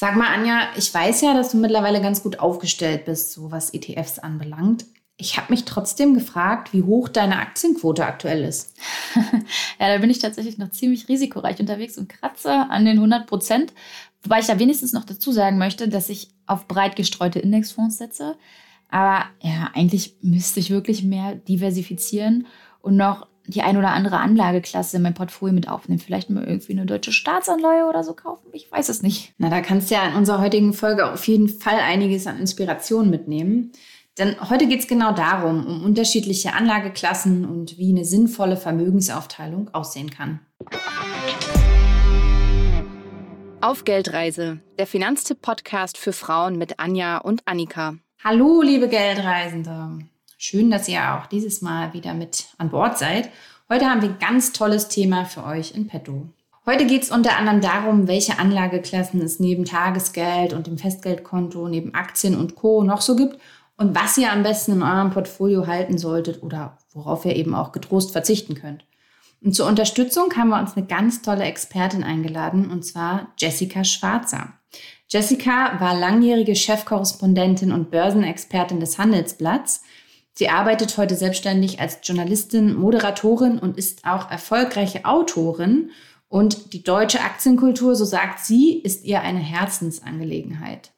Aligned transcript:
Sag 0.00 0.14
mal, 0.14 0.28
Anja, 0.32 0.68
ich 0.76 0.94
weiß 0.94 1.22
ja, 1.22 1.34
dass 1.34 1.50
du 1.50 1.56
mittlerweile 1.56 2.00
ganz 2.00 2.22
gut 2.22 2.38
aufgestellt 2.38 3.04
bist, 3.04 3.32
so 3.32 3.50
was 3.50 3.74
ETFs 3.74 4.20
anbelangt. 4.20 4.84
Ich 5.16 5.36
habe 5.36 5.50
mich 5.50 5.64
trotzdem 5.64 6.14
gefragt, 6.14 6.72
wie 6.72 6.84
hoch 6.84 7.08
deine 7.08 7.40
Aktienquote 7.40 8.06
aktuell 8.06 8.44
ist. 8.44 8.76
ja, 9.80 9.92
da 9.92 9.98
bin 9.98 10.08
ich 10.08 10.20
tatsächlich 10.20 10.56
noch 10.56 10.70
ziemlich 10.70 11.08
risikoreich 11.08 11.58
unterwegs 11.58 11.98
und 11.98 12.08
kratze 12.08 12.52
an 12.52 12.84
den 12.84 12.98
100 12.98 13.26
Prozent. 13.26 13.72
Wobei 14.22 14.38
ich 14.38 14.46
da 14.46 14.60
wenigstens 14.60 14.92
noch 14.92 15.02
dazu 15.02 15.32
sagen 15.32 15.58
möchte, 15.58 15.88
dass 15.88 16.10
ich 16.10 16.28
auf 16.46 16.68
breit 16.68 16.94
gestreute 16.94 17.40
Indexfonds 17.40 17.98
setze. 17.98 18.36
Aber 18.90 19.24
ja, 19.42 19.72
eigentlich 19.74 20.14
müsste 20.22 20.60
ich 20.60 20.70
wirklich 20.70 21.02
mehr 21.02 21.34
diversifizieren 21.34 22.46
und 22.82 22.96
noch 22.96 23.26
die 23.48 23.62
ein 23.62 23.76
oder 23.76 23.90
andere 23.90 24.18
Anlageklasse 24.18 24.98
in 24.98 25.02
mein 25.02 25.14
Portfolio 25.14 25.54
mit 25.54 25.68
aufnehmen. 25.68 25.98
Vielleicht 25.98 26.30
mal 26.30 26.44
irgendwie 26.44 26.72
eine 26.72 26.86
deutsche 26.86 27.12
Staatsanleihe 27.12 27.86
oder 27.86 28.04
so 28.04 28.14
kaufen. 28.14 28.48
Ich 28.52 28.70
weiß 28.70 28.88
es 28.88 29.02
nicht. 29.02 29.32
Na, 29.38 29.48
da 29.48 29.60
kannst 29.60 29.90
du 29.90 29.94
ja 29.94 30.06
in 30.06 30.14
unserer 30.14 30.40
heutigen 30.40 30.72
Folge 30.72 31.10
auf 31.10 31.26
jeden 31.26 31.48
Fall 31.48 31.78
einiges 31.80 32.26
an 32.26 32.38
Inspiration 32.38 33.10
mitnehmen. 33.10 33.72
Denn 34.18 34.36
heute 34.50 34.66
geht 34.66 34.80
es 34.80 34.88
genau 34.88 35.12
darum, 35.12 35.64
um 35.66 35.84
unterschiedliche 35.84 36.52
Anlageklassen 36.52 37.44
und 37.44 37.78
wie 37.78 37.90
eine 37.90 38.04
sinnvolle 38.04 38.56
Vermögensaufteilung 38.56 39.72
aussehen 39.72 40.10
kann. 40.10 40.40
Auf 43.60 43.84
Geldreise, 43.84 44.60
der 44.78 44.86
Finanztipp-Podcast 44.86 45.98
für 45.98 46.12
Frauen 46.12 46.58
mit 46.58 46.78
Anja 46.80 47.18
und 47.18 47.42
Annika. 47.44 47.94
Hallo, 48.22 48.60
liebe 48.62 48.88
Geldreisende. 48.88 50.00
Schön, 50.40 50.70
dass 50.70 50.86
ihr 50.86 51.16
auch 51.16 51.26
dieses 51.26 51.62
Mal 51.62 51.92
wieder 51.94 52.14
mit 52.14 52.44
an 52.58 52.70
Bord 52.70 52.96
seid. 52.96 53.28
Heute 53.68 53.86
haben 53.86 54.02
wir 54.02 54.10
ein 54.10 54.20
ganz 54.20 54.52
tolles 54.52 54.86
Thema 54.86 55.24
für 55.24 55.44
euch 55.44 55.72
in 55.74 55.88
petto. 55.88 56.28
Heute 56.64 56.86
geht 56.86 57.02
es 57.02 57.10
unter 57.10 57.36
anderem 57.36 57.60
darum, 57.60 58.06
welche 58.06 58.38
Anlageklassen 58.38 59.20
es 59.20 59.40
neben 59.40 59.64
Tagesgeld 59.64 60.52
und 60.52 60.68
dem 60.68 60.78
Festgeldkonto, 60.78 61.66
neben 61.66 61.92
Aktien 61.92 62.36
und 62.38 62.54
Co. 62.54 62.84
noch 62.84 63.00
so 63.00 63.16
gibt 63.16 63.40
und 63.78 63.96
was 63.96 64.16
ihr 64.16 64.30
am 64.30 64.44
besten 64.44 64.74
in 64.74 64.82
eurem 64.84 65.10
Portfolio 65.10 65.66
halten 65.66 65.98
solltet 65.98 66.40
oder 66.40 66.78
worauf 66.92 67.24
ihr 67.24 67.34
eben 67.34 67.56
auch 67.56 67.72
getrost 67.72 68.12
verzichten 68.12 68.54
könnt. 68.54 68.84
Und 69.42 69.56
zur 69.56 69.66
Unterstützung 69.66 70.32
haben 70.36 70.50
wir 70.50 70.60
uns 70.60 70.76
eine 70.76 70.86
ganz 70.86 71.20
tolle 71.20 71.46
Expertin 71.46 72.04
eingeladen, 72.04 72.70
und 72.70 72.84
zwar 72.84 73.32
Jessica 73.38 73.82
Schwarzer. 73.82 74.52
Jessica 75.08 75.80
war 75.80 75.98
langjährige 75.98 76.54
Chefkorrespondentin 76.54 77.72
und 77.72 77.90
Börsenexpertin 77.90 78.78
des 78.78 78.98
Handelsblatts. 78.98 79.82
Sie 80.38 80.48
arbeitet 80.48 80.96
heute 80.96 81.16
selbstständig 81.16 81.80
als 81.80 81.98
Journalistin, 82.00 82.76
Moderatorin 82.76 83.58
und 83.58 83.76
ist 83.76 84.04
auch 84.04 84.30
erfolgreiche 84.30 85.04
Autorin. 85.04 85.90
Und 86.28 86.72
die 86.72 86.84
deutsche 86.84 87.22
Aktienkultur, 87.22 87.96
so 87.96 88.04
sagt 88.04 88.38
sie, 88.38 88.78
ist 88.78 89.04
ihr 89.04 89.20
eine 89.22 89.40
Herzensangelegenheit. 89.40 90.92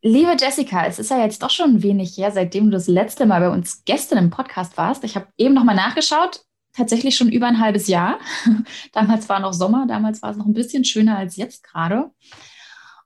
Liebe 0.00 0.34
Jessica, 0.40 0.86
es 0.86 0.98
ist 0.98 1.10
ja 1.10 1.22
jetzt 1.22 1.42
doch 1.42 1.50
schon 1.50 1.74
ein 1.74 1.82
wenig 1.82 2.16
her, 2.16 2.30
seitdem 2.30 2.64
du 2.64 2.70
das 2.70 2.88
letzte 2.88 3.26
Mal 3.26 3.40
bei 3.40 3.50
uns 3.50 3.82
gestern 3.84 4.16
im 4.16 4.30
Podcast 4.30 4.78
warst. 4.78 5.04
Ich 5.04 5.14
habe 5.14 5.26
eben 5.36 5.52
noch 5.52 5.64
mal 5.64 5.74
nachgeschaut, 5.74 6.46
tatsächlich 6.72 7.16
schon 7.16 7.30
über 7.30 7.48
ein 7.48 7.60
halbes 7.60 7.86
Jahr. 7.86 8.18
damals 8.94 9.28
war 9.28 9.40
noch 9.40 9.52
Sommer, 9.52 9.84
damals 9.88 10.22
war 10.22 10.30
es 10.30 10.38
noch 10.38 10.46
ein 10.46 10.54
bisschen 10.54 10.86
schöner 10.86 11.18
als 11.18 11.36
jetzt 11.36 11.64
gerade. 11.64 12.12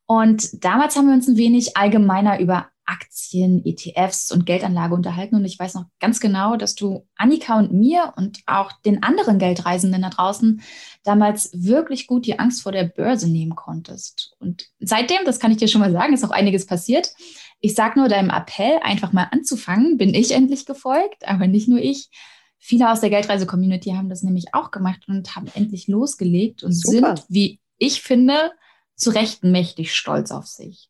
Und 0.07 0.65
damals 0.65 0.95
haben 0.95 1.09
wir 1.09 1.15
uns 1.15 1.27
ein 1.27 1.37
wenig 1.37 1.77
allgemeiner 1.77 2.39
über 2.39 2.69
Aktien, 2.87 3.65
ETFs 3.65 4.31
und 4.31 4.47
Geldanlage 4.47 4.95
unterhalten. 4.95 5.37
Und 5.37 5.45
ich 5.45 5.59
weiß 5.59 5.75
noch 5.75 5.87
ganz 6.01 6.21
genau, 6.21 6.57
dass 6.57 6.75
du 6.75 7.07
Annika 7.17 7.59
und 7.59 7.73
mir 7.73 8.13
und 8.17 8.41
auch 8.47 8.73
den 8.85 9.03
anderen 9.03 9.39
Geldreisenden 9.39 10.03
da 10.03 10.11
draußen 10.11 10.63
damals 11.03 11.51
wirklich 11.55 12.07
gut 12.07 12.27
die 12.27 12.39
Angst 12.39 12.63
vor 12.63 12.73
der 12.73 12.85
Börse 12.85 13.31
nehmen 13.31 13.55
konntest. 13.55 14.35
Und 14.39 14.69
seitdem, 14.81 15.25
das 15.25 15.39
kann 15.39 15.51
ich 15.51 15.59
dir 15.59 15.69
schon 15.69 15.81
mal 15.81 15.93
sagen, 15.93 16.13
ist 16.13 16.25
auch 16.25 16.31
einiges 16.31 16.67
passiert. 16.67 17.13
Ich 17.61 17.75
sage 17.75 17.99
nur 17.99 18.09
deinem 18.09 18.31
Appell, 18.31 18.79
einfach 18.83 19.13
mal 19.13 19.29
anzufangen, 19.31 19.97
bin 19.97 20.13
ich 20.13 20.33
endlich 20.33 20.67
gefolgt, 20.67 21.27
aber 21.27 21.47
nicht 21.47 21.69
nur 21.69 21.81
ich. 21.81 22.11
Viele 22.59 22.91
aus 22.91 23.01
der 23.01 23.11
Geldreise-Community 23.11 23.91
haben 23.91 24.09
das 24.09 24.23
nämlich 24.23 24.55
auch 24.55 24.71
gemacht 24.71 25.05
und 25.07 25.37
haben 25.37 25.49
endlich 25.55 25.87
losgelegt 25.87 26.63
und 26.63 26.73
Super. 26.73 27.17
sind, 27.17 27.27
wie 27.29 27.61
ich 27.79 28.03
finde, 28.03 28.53
zu 28.97 29.11
Recht 29.11 29.45
mächtig 29.45 29.95
stolz 29.95 30.31
auf 30.31 30.47
sich. 30.47 30.89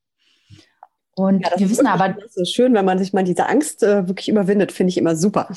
Und 1.17 1.43
ja, 1.43 1.51
wir 1.57 1.71
wissen 1.71 1.87
aber. 1.87 2.17
Ist 2.23 2.55
schön, 2.55 2.75
wenn 2.75 2.85
man 2.85 2.99
sich 2.99 3.13
mal 3.13 3.23
diese 3.23 3.49
Angst 3.49 3.83
äh, 3.83 4.09
wirklich 4.09 4.29
überwindet, 4.29 4.73
finde 4.73 4.91
ich 4.91 4.99
immer 4.99 5.15
super. 5.15 5.49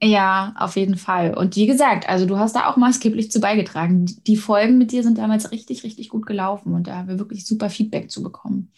Ja, 0.00 0.54
auf 0.56 0.76
jeden 0.76 0.96
Fall. 0.96 1.34
Und 1.36 1.56
wie 1.56 1.66
gesagt, 1.66 2.08
also 2.08 2.26
du 2.26 2.38
hast 2.38 2.54
da 2.54 2.68
auch 2.68 2.76
maßgeblich 2.76 3.30
zu 3.30 3.40
beigetragen. 3.40 4.06
Die 4.26 4.36
Folgen 4.36 4.78
mit 4.78 4.92
dir 4.92 5.02
sind 5.02 5.18
damals 5.18 5.50
richtig, 5.50 5.82
richtig 5.82 6.08
gut 6.10 6.26
gelaufen 6.26 6.74
und 6.74 6.86
da 6.86 6.96
haben 6.96 7.08
wir 7.08 7.18
wirklich 7.18 7.44
super 7.44 7.70
Feedback 7.70 8.10
zu 8.10 8.22
bekommen. 8.22 8.72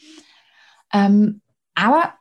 Ähm, 0.92 1.42
aber 1.74 2.14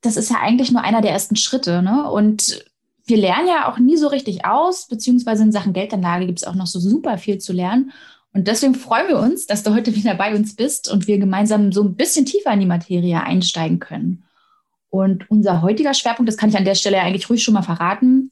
das 0.00 0.16
ist 0.16 0.30
ja 0.30 0.36
eigentlich 0.40 0.70
nur 0.70 0.82
einer 0.82 1.00
der 1.00 1.10
ersten 1.10 1.36
Schritte. 1.36 1.82
Ne? 1.82 2.08
Und 2.10 2.64
wir 3.04 3.16
lernen 3.16 3.48
ja 3.48 3.70
auch 3.70 3.78
nie 3.78 3.96
so 3.96 4.08
richtig 4.08 4.44
aus, 4.44 4.88
beziehungsweise 4.88 5.42
in 5.42 5.52
Sachen 5.52 5.72
Geldanlage 5.72 6.26
gibt 6.26 6.40
es 6.40 6.46
auch 6.46 6.54
noch 6.54 6.66
so 6.66 6.78
super 6.78 7.18
viel 7.18 7.38
zu 7.38 7.52
lernen. 7.52 7.92
Und 8.36 8.48
deswegen 8.48 8.74
freuen 8.74 9.08
wir 9.08 9.18
uns, 9.18 9.46
dass 9.46 9.62
du 9.62 9.72
heute 9.74 9.94
wieder 9.96 10.14
bei 10.14 10.34
uns 10.34 10.54
bist 10.54 10.92
und 10.92 11.06
wir 11.06 11.16
gemeinsam 11.16 11.72
so 11.72 11.82
ein 11.82 11.96
bisschen 11.96 12.26
tiefer 12.26 12.52
in 12.52 12.60
die 12.60 12.66
Materie 12.66 13.22
einsteigen 13.22 13.78
können. 13.78 14.24
Und 14.90 15.30
unser 15.30 15.62
heutiger 15.62 15.94
Schwerpunkt, 15.94 16.28
das 16.28 16.36
kann 16.36 16.50
ich 16.50 16.56
an 16.58 16.66
der 16.66 16.74
Stelle 16.74 17.00
eigentlich 17.00 17.30
ruhig 17.30 17.42
schon 17.42 17.54
mal 17.54 17.62
verraten, 17.62 18.30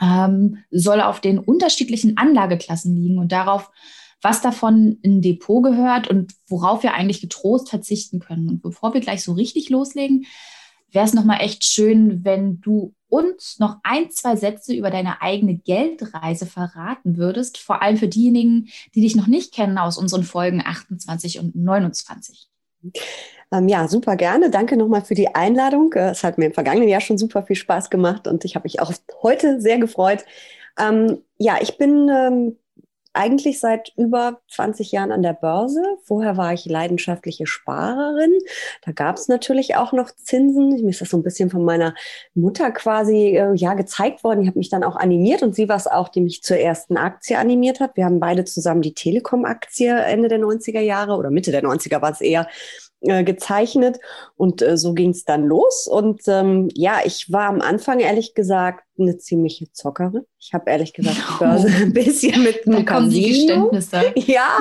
ähm, 0.00 0.64
soll 0.70 1.02
auf 1.02 1.20
den 1.20 1.38
unterschiedlichen 1.38 2.16
Anlageklassen 2.16 2.96
liegen 2.96 3.18
und 3.18 3.30
darauf, 3.30 3.70
was 4.22 4.40
davon 4.40 4.96
in 5.02 5.20
Depot 5.20 5.62
gehört 5.62 6.08
und 6.08 6.32
worauf 6.46 6.82
wir 6.82 6.94
eigentlich 6.94 7.20
getrost 7.20 7.68
verzichten 7.68 8.20
können. 8.20 8.48
Und 8.48 8.62
bevor 8.62 8.94
wir 8.94 9.02
gleich 9.02 9.22
so 9.22 9.34
richtig 9.34 9.68
loslegen, 9.68 10.24
wäre 10.90 11.04
es 11.04 11.14
nochmal 11.14 11.40
echt 11.40 11.64
schön, 11.64 12.24
wenn 12.24 12.60
du 12.60 12.94
uns 13.08 13.58
noch 13.58 13.76
ein, 13.82 14.10
zwei 14.10 14.36
Sätze 14.36 14.74
über 14.74 14.90
deine 14.90 15.22
eigene 15.22 15.56
Geldreise 15.56 16.46
verraten 16.46 17.16
würdest, 17.16 17.58
vor 17.58 17.82
allem 17.82 17.96
für 17.96 18.08
diejenigen, 18.08 18.68
die 18.94 19.00
dich 19.00 19.16
noch 19.16 19.26
nicht 19.26 19.54
kennen 19.54 19.78
aus 19.78 19.98
unseren 19.98 20.24
Folgen 20.24 20.62
28 20.64 21.40
und 21.40 21.56
29. 21.56 22.48
Ähm, 23.50 23.68
ja, 23.68 23.88
super 23.88 24.16
gerne. 24.16 24.50
Danke 24.50 24.76
nochmal 24.76 25.02
für 25.02 25.14
die 25.14 25.34
Einladung. 25.34 25.92
Äh, 25.94 26.10
es 26.10 26.22
hat 26.22 26.38
mir 26.38 26.46
im 26.46 26.54
vergangenen 26.54 26.88
Jahr 26.88 27.00
schon 27.00 27.18
super 27.18 27.42
viel 27.42 27.56
Spaß 27.56 27.90
gemacht 27.90 28.26
und 28.26 28.44
ich 28.44 28.54
habe 28.54 28.64
mich 28.64 28.80
auch 28.80 28.92
heute 29.22 29.60
sehr 29.60 29.78
gefreut. 29.78 30.24
Ähm, 30.78 31.18
ja, 31.38 31.56
ich 31.60 31.78
bin 31.78 32.08
ähm, 32.08 32.56
eigentlich 33.12 33.58
seit 33.60 33.92
über 33.96 34.40
20 34.50 34.92
Jahren 34.92 35.12
an 35.12 35.22
der 35.22 35.32
Börse. 35.32 35.82
Vorher 36.04 36.36
war 36.36 36.52
ich 36.52 36.66
leidenschaftliche 36.66 37.46
Sparerin. 37.46 38.32
Da 38.84 38.92
gab 38.92 39.16
es 39.16 39.28
natürlich 39.28 39.76
auch 39.76 39.92
noch 39.92 40.10
Zinsen. 40.10 40.68
Mir 40.68 40.90
ist 40.90 41.00
das 41.00 41.10
so 41.10 41.16
ein 41.16 41.22
bisschen 41.22 41.50
von 41.50 41.64
meiner 41.64 41.94
Mutter 42.34 42.70
quasi 42.70 43.36
äh, 43.36 43.54
ja 43.54 43.74
gezeigt 43.74 44.24
worden. 44.24 44.42
Ich 44.42 44.48
habe 44.48 44.58
mich 44.58 44.70
dann 44.70 44.84
auch 44.84 44.96
animiert 44.96 45.42
und 45.42 45.54
sie 45.54 45.68
war 45.68 45.76
es 45.76 45.86
auch, 45.86 46.08
die 46.08 46.20
mich 46.20 46.42
zur 46.42 46.58
ersten 46.58 46.96
Aktie 46.96 47.38
animiert 47.38 47.80
hat. 47.80 47.96
Wir 47.96 48.04
haben 48.04 48.20
beide 48.20 48.44
zusammen 48.44 48.82
die 48.82 48.94
Telekom-Aktie 48.94 49.98
Ende 49.98 50.28
der 50.28 50.38
90er 50.38 50.80
Jahre 50.80 51.16
oder 51.16 51.30
Mitte 51.30 51.50
der 51.50 51.62
90er 51.62 52.00
war 52.02 52.12
es 52.12 52.20
eher 52.20 52.46
äh, 53.00 53.22
gezeichnet 53.22 54.00
und 54.36 54.60
äh, 54.60 54.76
so 54.76 54.92
ging 54.92 55.10
es 55.10 55.24
dann 55.24 55.44
los. 55.44 55.86
Und 55.86 56.22
ähm, 56.26 56.68
ja, 56.74 56.98
ich 57.04 57.30
war 57.30 57.48
am 57.48 57.60
Anfang 57.60 58.00
ehrlich 58.00 58.34
gesagt 58.34 58.84
eine 58.98 59.18
ziemliche 59.18 59.70
Zockerin. 59.72 60.24
Ich 60.40 60.52
habe 60.52 60.70
ehrlich 60.70 60.92
gesagt 60.92 61.16
die 61.16 61.38
Börse 61.38 61.68
ein 61.68 61.92
bisschen 61.92 62.42
mit 62.42 62.66
einem 62.66 62.84
Casino, 62.84 63.70
ja, 64.16 64.58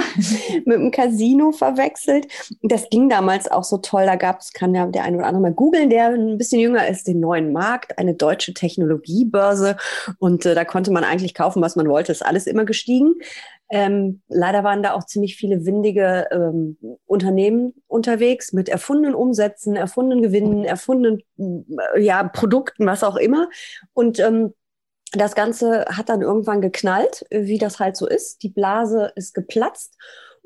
mit 0.65 0.77
einem 0.77 0.91
Casino 0.91 1.51
verwechselt. 1.51 2.27
Das 2.61 2.89
ging 2.89 3.09
damals 3.09 3.49
auch 3.49 3.63
so 3.63 3.77
toll. 3.77 4.05
Da 4.05 4.15
gab 4.15 4.41
es, 4.41 4.53
kann 4.53 4.75
ja 4.75 4.85
der 4.85 5.03
eine 5.03 5.17
oder 5.17 5.25
andere 5.25 5.41
mal 5.41 5.53
googeln, 5.53 5.89
der 5.89 6.09
ein 6.09 6.37
bisschen 6.37 6.59
jünger 6.59 6.87
ist, 6.87 7.07
den 7.07 7.19
neuen 7.19 7.51
Markt, 7.51 7.97
eine 7.97 8.13
deutsche 8.13 8.53
Technologiebörse. 8.53 9.77
Und 10.19 10.45
äh, 10.45 10.53
da 10.53 10.63
konnte 10.63 10.91
man 10.91 11.03
eigentlich 11.03 11.33
kaufen, 11.33 11.61
was 11.61 11.75
man 11.75 11.89
wollte. 11.89 12.11
Ist 12.11 12.25
alles 12.25 12.45
immer 12.45 12.65
gestiegen. 12.65 13.15
Ähm, 13.69 14.21
leider 14.29 14.63
waren 14.63 14.81
da 14.81 14.93
auch 14.93 15.05
ziemlich 15.05 15.35
viele 15.35 15.65
windige 15.65 16.27
ähm, 16.31 16.77
Unternehmen 17.05 17.73
unterwegs 17.87 18.53
mit 18.53 18.69
erfundenen 18.69 19.13
Umsätzen, 19.13 19.75
erfundenen 19.75 20.23
Gewinnen, 20.23 20.63
erfundenen 20.63 21.21
äh, 21.37 22.01
ja, 22.01 22.23
Produkten, 22.23 22.85
was 22.85 23.03
auch 23.03 23.17
immer. 23.17 23.49
Und 23.93 24.19
ähm, 24.19 24.53
das 25.13 25.35
Ganze 25.35 25.85
hat 25.85 26.09
dann 26.09 26.21
irgendwann 26.21 26.61
geknallt, 26.61 27.25
wie 27.29 27.57
das 27.57 27.79
halt 27.79 27.97
so 27.97 28.07
ist. 28.07 28.43
Die 28.43 28.49
Blase 28.49 29.11
ist 29.15 29.33
geplatzt 29.33 29.95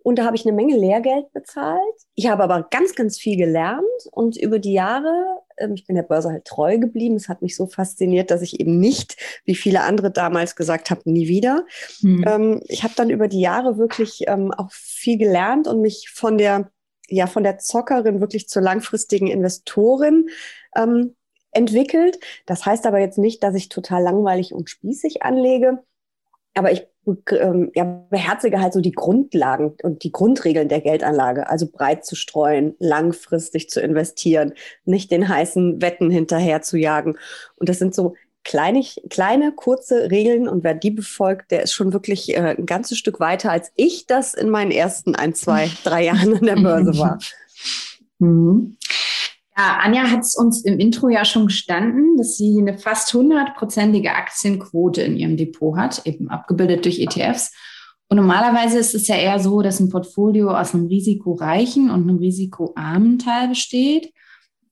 und 0.04 0.18
da 0.18 0.26
habe 0.26 0.36
ich 0.36 0.46
eine 0.46 0.56
Menge 0.56 0.78
Lehrgeld 0.78 1.32
bezahlt. 1.34 1.80
Ich 2.16 2.28
habe 2.28 2.44
aber 2.44 2.68
ganz, 2.70 2.96
ganz 2.96 3.20
viel 3.20 3.38
gelernt 3.38 3.84
und 4.12 4.38
über 4.38 4.60
die 4.60 4.74
Jahre, 4.74 5.41
ich 5.74 5.86
bin 5.86 5.96
der 5.96 6.04
Börse 6.04 6.30
halt 6.30 6.46
treu 6.46 6.78
geblieben. 6.78 7.16
Es 7.16 7.30
hat 7.30 7.42
mich 7.42 7.56
so 7.56 7.68
fasziniert, 7.68 8.32
dass 8.32 8.42
ich 8.42 8.60
eben 8.60 8.80
nicht, 8.80 9.18
wie 9.46 9.56
viele 9.56 9.82
andere 9.82 10.12
damals 10.12 10.56
gesagt 10.56 10.90
habe, 10.92 11.10
nie 11.10 11.28
wieder. 11.28 11.66
Mhm. 12.02 12.26
Ähm, 12.28 12.62
ich 12.68 12.84
habe 12.84 12.94
dann 12.96 13.10
über 13.10 13.28
die 13.28 13.42
Jahre 13.42 13.78
wirklich 13.78 14.24
ähm, 14.28 14.52
auch 14.52 14.72
viel 14.72 15.18
gelernt 15.18 15.68
und 15.68 15.82
mich 15.82 16.10
von 16.14 16.38
der, 16.38 16.72
ja, 17.08 17.28
von 17.28 17.44
der 17.44 17.58
Zockerin 17.58 18.22
wirklich 18.22 18.48
zur 18.48 18.62
langfristigen 18.62 19.28
Investorin 19.28 20.30
ähm, 20.76 21.16
entwickelt. 21.52 22.20
Das 22.46 22.66
heißt 22.66 22.86
aber 22.86 23.00
jetzt 23.00 23.18
nicht, 23.18 23.44
dass 23.44 23.56
ich 23.56 23.70
total 23.70 24.04
langweilig 24.04 24.54
und 24.54 24.70
spießig 24.70 25.24
anlege. 25.24 25.84
Aber 26.54 26.72
ich 26.72 26.82
ähm, 26.82 26.91
ja, 27.06 28.06
beherzige 28.10 28.60
halt 28.60 28.74
so 28.74 28.82
die 28.82 28.92
Grundlagen 28.92 29.74
und 29.82 30.04
die 30.04 30.12
Grundregeln 30.12 30.70
der 30.70 30.82
Geldanlage, 30.82 31.50
also 31.50 31.68
breit 31.68 32.06
zu 32.06 32.16
streuen, 32.16 32.76
langfristig 32.80 33.70
zu 33.70 33.82
investieren, 33.82 34.54
nicht 34.86 35.12
den 35.12 35.28
heißen 35.28 35.82
Wetten 35.82 36.12
hinterher 36.12 36.62
zu 36.62 36.78
jagen. 36.78 37.18
Und 37.56 37.70
das 37.70 37.80
sind 37.80 37.96
so 37.96 38.14
kleine, 38.44 38.84
kleine, 39.10 39.52
kurze 39.52 40.12
Regeln 40.12 40.48
und 40.48 40.64
wer 40.64 40.76
die 40.76 40.92
befolgt, 40.92 41.52
der 41.52 41.64
ist 41.64 41.74
schon 41.74 41.94
wirklich 41.94 42.36
äh, 42.36 42.56
ein 42.58 42.66
ganzes 42.66 42.98
Stück 42.98 43.20
weiter, 43.20 43.52
als 43.52 43.72
ich 43.76 44.06
das 44.06 44.34
in 44.34 44.50
meinen 44.50 44.72
ersten 44.72 45.16
ein, 45.16 45.34
zwei, 45.34 45.70
drei 45.84 46.06
Jahren 46.06 46.38
an 46.38 46.46
der 46.46 46.56
Börse 46.56 46.98
war. 46.98 47.20
Mhm. 48.24 48.78
Ja, 49.62 49.78
Anja 49.78 50.10
hat 50.10 50.22
es 50.22 50.36
uns 50.36 50.64
im 50.66 50.80
Intro 50.80 51.10
ja 51.10 51.24
schon 51.24 51.46
gestanden, 51.46 52.18
dass 52.18 52.36
sie 52.36 52.58
eine 52.60 52.80
fast 52.80 53.14
hundertprozentige 53.14 54.12
Aktienquote 54.12 55.04
in 55.04 55.18
ihrem 55.18 55.38
Depot 55.38 55.78
hat, 55.78 56.02
eben 56.06 56.30
abgebildet 56.30 56.86
durch 56.86 57.00
ETFs. 57.00 57.54
Und 58.10 58.18
normalerweise 58.18 58.80
ist 58.80 58.96
es 58.96 59.08
ja 59.08 59.16
eher 59.16 59.40
so, 59.40 59.62
dass 59.62 59.80
ein 59.80 59.90
Portfolio 59.90 60.50
aus 60.50 60.74
einem 60.74 60.88
risikoreichen 60.88 61.92
und 61.92 62.10
einem 62.10 62.18
risikoarmen 62.18 63.20
Teil 63.20 63.50
besteht. 63.50 64.12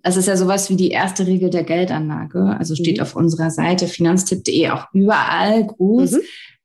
Das 0.02 0.18
ist 0.18 0.28
ja 0.28 0.36
sowas 0.36 0.72
wie 0.72 0.76
die 0.76 0.90
erste 0.90 1.28
Regel 1.28 1.52
der 1.52 1.64
Geldanlage. 1.64 2.56
Also 2.58 2.74
steht 2.74 2.98
mhm. 2.98 3.04
auf 3.04 3.16
unserer 3.16 3.52
Seite 3.52 3.86
finanztipp.de 3.86 4.70
auch 4.72 4.88
überall 4.92 5.68
groß. 5.68 6.14
Mhm. 6.14 6.22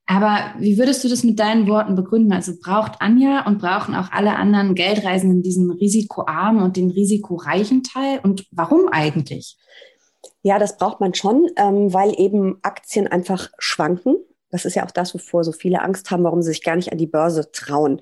Aber 0.07 0.53
wie 0.59 0.77
würdest 0.77 1.03
du 1.03 1.09
das 1.09 1.23
mit 1.23 1.39
deinen 1.39 1.67
Worten 1.67 1.95
begründen? 1.95 2.31
Also 2.31 2.53
braucht 2.61 3.01
Anja 3.01 3.45
und 3.47 3.57
brauchen 3.57 3.95
auch 3.95 4.11
alle 4.11 4.35
anderen 4.35 4.75
Geldreisenden 4.75 5.41
diesen 5.41 5.71
risikoarmen 5.71 6.61
und 6.61 6.77
den 6.77 6.91
risikoreichen 6.91 7.81
Teil? 7.81 8.19
Und 8.21 8.45
warum 8.51 8.87
eigentlich? 8.91 9.57
Ja, 10.43 10.59
das 10.59 10.77
braucht 10.77 10.99
man 10.99 11.15
schon, 11.15 11.49
ähm, 11.57 11.91
weil 11.91 12.13
eben 12.19 12.59
Aktien 12.61 13.07
einfach 13.07 13.49
schwanken. 13.57 14.15
Das 14.51 14.65
ist 14.65 14.75
ja 14.75 14.85
auch 14.85 14.91
das, 14.91 15.15
wovor 15.15 15.43
so 15.43 15.51
viele 15.51 15.81
Angst 15.81 16.11
haben, 16.11 16.23
warum 16.23 16.43
sie 16.43 16.49
sich 16.49 16.63
gar 16.63 16.75
nicht 16.75 16.91
an 16.91 16.99
die 16.99 17.07
Börse 17.07 17.51
trauen. 17.51 17.99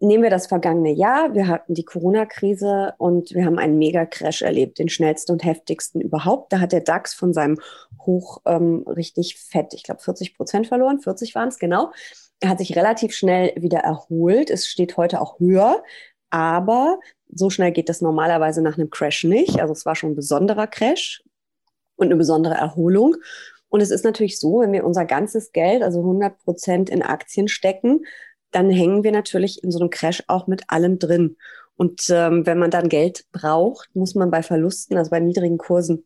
Nehmen 0.00 0.22
wir 0.22 0.30
das 0.30 0.48
vergangene 0.48 0.92
Jahr. 0.92 1.34
Wir 1.34 1.46
hatten 1.46 1.74
die 1.74 1.84
Corona-Krise 1.84 2.94
und 2.98 3.32
wir 3.32 3.46
haben 3.46 3.58
einen 3.58 3.78
Mega-Crash 3.78 4.42
erlebt, 4.42 4.78
den 4.78 4.88
schnellsten 4.88 5.32
und 5.32 5.44
heftigsten 5.44 6.00
überhaupt. 6.00 6.52
Da 6.52 6.60
hat 6.60 6.72
der 6.72 6.80
DAX 6.80 7.14
von 7.14 7.32
seinem 7.32 7.58
Hoch 8.00 8.42
ähm, 8.44 8.84
richtig 8.86 9.38
fett, 9.38 9.72
ich 9.72 9.84
glaube 9.84 10.02
40 10.02 10.36
Prozent 10.36 10.66
verloren, 10.66 11.00
40 11.00 11.34
waren 11.34 11.48
es 11.48 11.58
genau. 11.58 11.92
Er 12.40 12.50
hat 12.50 12.58
sich 12.58 12.76
relativ 12.76 13.14
schnell 13.14 13.52
wieder 13.56 13.78
erholt. 13.78 14.50
Es 14.50 14.66
steht 14.66 14.96
heute 14.96 15.20
auch 15.20 15.38
höher, 15.38 15.82
aber 16.28 16.98
so 17.28 17.48
schnell 17.48 17.72
geht 17.72 17.88
das 17.88 18.00
normalerweise 18.00 18.60
nach 18.62 18.76
einem 18.76 18.90
Crash 18.90 19.24
nicht. 19.24 19.60
Also 19.60 19.72
es 19.72 19.86
war 19.86 19.94
schon 19.94 20.10
ein 20.10 20.16
besonderer 20.16 20.66
Crash 20.66 21.22
und 21.96 22.06
eine 22.06 22.16
besondere 22.16 22.54
Erholung. 22.54 23.16
Und 23.68 23.80
es 23.80 23.90
ist 23.90 24.04
natürlich 24.04 24.38
so, 24.38 24.60
wenn 24.60 24.72
wir 24.72 24.84
unser 24.84 25.04
ganzes 25.04 25.52
Geld, 25.52 25.82
also 25.82 26.00
100 26.00 26.38
Prozent 26.38 26.90
in 26.90 27.02
Aktien 27.02 27.48
stecken, 27.48 28.04
dann 28.54 28.70
hängen 28.70 29.04
wir 29.04 29.12
natürlich 29.12 29.62
in 29.62 29.70
so 29.70 29.80
einem 29.80 29.90
Crash 29.90 30.22
auch 30.28 30.46
mit 30.46 30.64
allem 30.68 30.98
drin. 30.98 31.36
Und 31.76 32.08
ähm, 32.10 32.46
wenn 32.46 32.58
man 32.58 32.70
dann 32.70 32.88
Geld 32.88 33.24
braucht, 33.32 33.94
muss 33.94 34.14
man 34.14 34.30
bei 34.30 34.42
Verlusten, 34.42 34.96
also 34.96 35.10
bei 35.10 35.20
niedrigen 35.20 35.58
Kursen, 35.58 36.04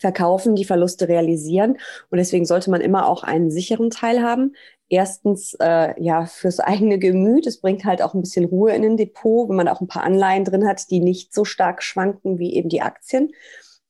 verkaufen, 0.00 0.54
die 0.54 0.64
Verluste 0.64 1.08
realisieren. 1.08 1.78
Und 2.10 2.18
deswegen 2.18 2.44
sollte 2.44 2.70
man 2.70 2.80
immer 2.80 3.08
auch 3.08 3.22
einen 3.22 3.50
sicheren 3.50 3.90
Teil 3.90 4.22
haben. 4.22 4.54
Erstens, 4.88 5.54
äh, 5.60 6.00
ja, 6.02 6.26
fürs 6.26 6.60
eigene 6.60 6.98
Gemüt. 6.98 7.46
Es 7.46 7.60
bringt 7.60 7.84
halt 7.84 8.02
auch 8.02 8.14
ein 8.14 8.20
bisschen 8.20 8.44
Ruhe 8.44 8.72
in 8.72 8.82
den 8.82 8.96
Depot, 8.96 9.48
wenn 9.48 9.56
man 9.56 9.68
auch 9.68 9.80
ein 9.80 9.88
paar 9.88 10.04
Anleihen 10.04 10.44
drin 10.44 10.66
hat, 10.66 10.90
die 10.90 11.00
nicht 11.00 11.34
so 11.34 11.44
stark 11.44 11.82
schwanken 11.82 12.38
wie 12.38 12.54
eben 12.54 12.68
die 12.68 12.82
Aktien. 12.82 13.32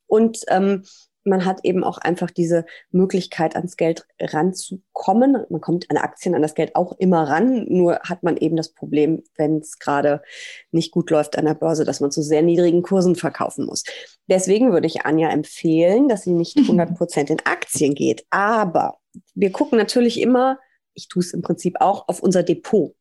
Und 0.06 0.40
ähm, 0.48 0.84
man 1.28 1.44
hat 1.44 1.60
eben 1.64 1.84
auch 1.84 1.98
einfach 1.98 2.30
diese 2.30 2.64
Möglichkeit, 2.90 3.56
ans 3.56 3.76
Geld 3.76 4.06
ranzukommen. 4.20 5.44
Man 5.48 5.60
kommt 5.60 5.90
an 5.90 5.96
Aktien, 5.96 6.34
an 6.34 6.42
das 6.42 6.54
Geld 6.54 6.74
auch 6.74 6.92
immer 6.98 7.28
ran. 7.28 7.66
Nur 7.68 8.00
hat 8.00 8.22
man 8.22 8.36
eben 8.36 8.56
das 8.56 8.72
Problem, 8.72 9.22
wenn 9.36 9.58
es 9.58 9.78
gerade 9.78 10.22
nicht 10.70 10.90
gut 10.90 11.10
läuft 11.10 11.38
an 11.38 11.44
der 11.44 11.54
Börse, 11.54 11.84
dass 11.84 12.00
man 12.00 12.10
zu 12.10 12.22
sehr 12.22 12.42
niedrigen 12.42 12.82
Kursen 12.82 13.16
verkaufen 13.16 13.66
muss. 13.66 13.84
Deswegen 14.28 14.72
würde 14.72 14.86
ich 14.86 15.02
Anja 15.02 15.30
empfehlen, 15.30 16.08
dass 16.08 16.22
sie 16.22 16.32
nicht 16.32 16.56
100 16.58 16.96
Prozent 16.96 17.30
in 17.30 17.40
Aktien 17.44 17.94
geht. 17.94 18.26
Aber 18.30 18.98
wir 19.34 19.52
gucken 19.52 19.78
natürlich 19.78 20.20
immer, 20.20 20.58
ich 20.94 21.08
tue 21.08 21.22
es 21.22 21.32
im 21.32 21.42
Prinzip 21.42 21.80
auch, 21.80 22.08
auf 22.08 22.22
unser 22.22 22.42
Depot. 22.42 22.94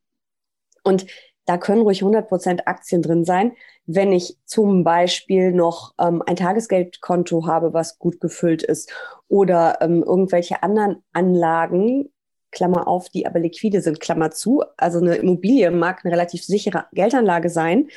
Und 0.84 1.06
da 1.48 1.56
können 1.56 1.80
ruhig 1.80 2.02
100 2.02 2.28
Prozent 2.28 2.68
Aktien 2.68 3.00
drin 3.00 3.24
sein. 3.24 3.52
Wenn 3.86 4.12
ich 4.12 4.36
zum 4.44 4.84
Beispiel 4.84 5.50
noch 5.50 5.94
ähm, 5.98 6.22
ein 6.26 6.36
Tagesgeldkonto 6.36 7.46
habe, 7.46 7.72
was 7.72 7.98
gut 7.98 8.20
gefüllt 8.20 8.62
ist 8.62 8.92
oder 9.28 9.78
ähm, 9.80 10.02
irgendwelche 10.02 10.62
anderen 10.62 11.02
Anlagen, 11.14 12.10
Klammer 12.50 12.86
auf, 12.86 13.08
die 13.08 13.26
aber 13.26 13.38
liquide 13.38 13.80
sind, 13.80 13.98
Klammer 13.98 14.30
zu. 14.30 14.62
Also 14.76 14.98
eine 14.98 15.14
Immobilie 15.16 15.70
mag 15.70 16.04
eine 16.04 16.12
relativ 16.12 16.44
sichere 16.44 16.84
Geldanlage 16.92 17.48
sein. 17.48 17.88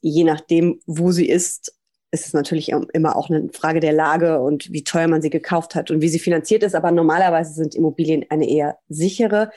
Je 0.00 0.24
nachdem, 0.24 0.80
wo 0.86 1.12
sie 1.12 1.28
ist, 1.28 1.72
ist 2.10 2.26
es 2.26 2.32
natürlich 2.32 2.70
immer 2.70 3.14
auch 3.14 3.30
eine 3.30 3.48
Frage 3.52 3.78
der 3.78 3.92
Lage 3.92 4.40
und 4.40 4.72
wie 4.72 4.82
teuer 4.82 5.06
man 5.06 5.22
sie 5.22 5.30
gekauft 5.30 5.76
hat 5.76 5.92
und 5.92 6.00
wie 6.00 6.08
sie 6.08 6.18
finanziert 6.18 6.64
ist. 6.64 6.74
Aber 6.74 6.90
normalerweise 6.90 7.52
sind 7.52 7.76
Immobilien 7.76 8.26
eine 8.28 8.48
eher 8.48 8.78
sichere 8.88 9.52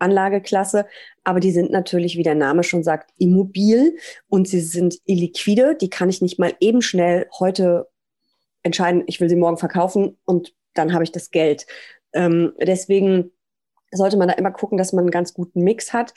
Anlageklasse, 0.00 0.86
aber 1.24 1.40
die 1.40 1.52
sind 1.52 1.70
natürlich, 1.70 2.16
wie 2.16 2.22
der 2.22 2.34
Name 2.34 2.62
schon 2.62 2.82
sagt, 2.82 3.10
immobil 3.18 3.96
und 4.28 4.48
sie 4.48 4.60
sind 4.60 4.98
illiquide. 5.04 5.76
Die 5.80 5.90
kann 5.90 6.08
ich 6.08 6.22
nicht 6.22 6.38
mal 6.38 6.54
eben 6.60 6.82
schnell 6.82 7.26
heute 7.38 7.88
entscheiden, 8.62 9.04
ich 9.06 9.20
will 9.20 9.28
sie 9.28 9.36
morgen 9.36 9.58
verkaufen 9.58 10.18
und 10.24 10.54
dann 10.74 10.92
habe 10.92 11.04
ich 11.04 11.12
das 11.12 11.30
Geld. 11.30 11.66
Ähm, 12.12 12.52
deswegen 12.60 13.32
sollte 13.92 14.16
man 14.16 14.28
da 14.28 14.34
immer 14.34 14.50
gucken, 14.50 14.78
dass 14.78 14.92
man 14.92 15.04
einen 15.04 15.10
ganz 15.10 15.34
guten 15.34 15.62
Mix 15.62 15.92
hat 15.92 16.14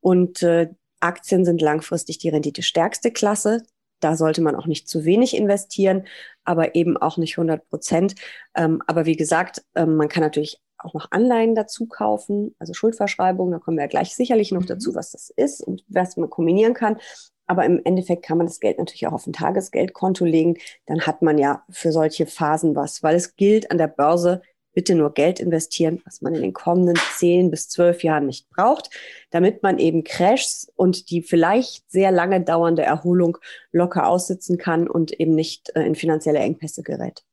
und 0.00 0.42
äh, 0.42 0.68
Aktien 1.00 1.44
sind 1.44 1.60
langfristig 1.60 2.18
die 2.18 2.28
renditestärkste 2.28 3.10
Klasse. 3.10 3.62
Da 4.00 4.16
sollte 4.16 4.42
man 4.42 4.56
auch 4.56 4.66
nicht 4.66 4.88
zu 4.88 5.04
wenig 5.04 5.36
investieren, 5.36 6.06
aber 6.44 6.74
eben 6.74 6.96
auch 6.96 7.16
nicht 7.16 7.38
100 7.38 7.68
Prozent. 7.68 8.14
Ähm, 8.54 8.82
aber 8.86 9.06
wie 9.06 9.16
gesagt, 9.16 9.64
ähm, 9.74 9.96
man 9.96 10.08
kann 10.08 10.22
natürlich 10.22 10.60
auch 10.78 10.94
noch 10.94 11.10
Anleihen 11.10 11.54
dazu 11.54 11.86
kaufen, 11.86 12.54
also 12.58 12.74
Schuldverschreibungen. 12.74 13.52
Da 13.52 13.58
kommen 13.58 13.76
wir 13.76 13.84
ja 13.84 13.88
gleich 13.88 14.14
sicherlich 14.14 14.52
noch 14.52 14.62
mhm. 14.62 14.66
dazu, 14.66 14.94
was 14.94 15.12
das 15.12 15.30
ist 15.30 15.62
und 15.62 15.84
was 15.88 16.16
man 16.16 16.30
kombinieren 16.30 16.74
kann. 16.74 16.98
Aber 17.46 17.64
im 17.64 17.80
Endeffekt 17.84 18.24
kann 18.24 18.38
man 18.38 18.46
das 18.46 18.60
Geld 18.60 18.78
natürlich 18.78 19.06
auch 19.06 19.12
auf 19.12 19.26
ein 19.26 19.32
Tagesgeldkonto 19.32 20.24
legen. 20.24 20.56
Dann 20.86 21.02
hat 21.02 21.22
man 21.22 21.38
ja 21.38 21.64
für 21.70 21.92
solche 21.92 22.26
Phasen 22.26 22.74
was, 22.74 23.02
weil 23.02 23.14
es 23.14 23.36
gilt 23.36 23.70
an 23.70 23.78
der 23.78 23.86
Börse, 23.86 24.42
bitte 24.76 24.94
nur 24.94 25.14
Geld 25.14 25.40
investieren, 25.40 26.02
was 26.04 26.20
man 26.20 26.34
in 26.34 26.42
den 26.42 26.52
kommenden 26.52 26.98
zehn 27.16 27.50
bis 27.50 27.68
zwölf 27.68 28.04
Jahren 28.04 28.26
nicht 28.26 28.50
braucht, 28.50 28.90
damit 29.30 29.62
man 29.62 29.78
eben 29.78 30.04
Crashs 30.04 30.70
und 30.76 31.10
die 31.10 31.22
vielleicht 31.22 31.90
sehr 31.90 32.12
lange 32.12 32.42
dauernde 32.42 32.82
Erholung 32.82 33.38
locker 33.72 34.06
aussitzen 34.06 34.58
kann 34.58 34.86
und 34.86 35.12
eben 35.18 35.34
nicht 35.34 35.74
äh, 35.74 35.86
in 35.86 35.94
finanzielle 35.94 36.40
Engpässe 36.40 36.82
gerät. 36.82 37.24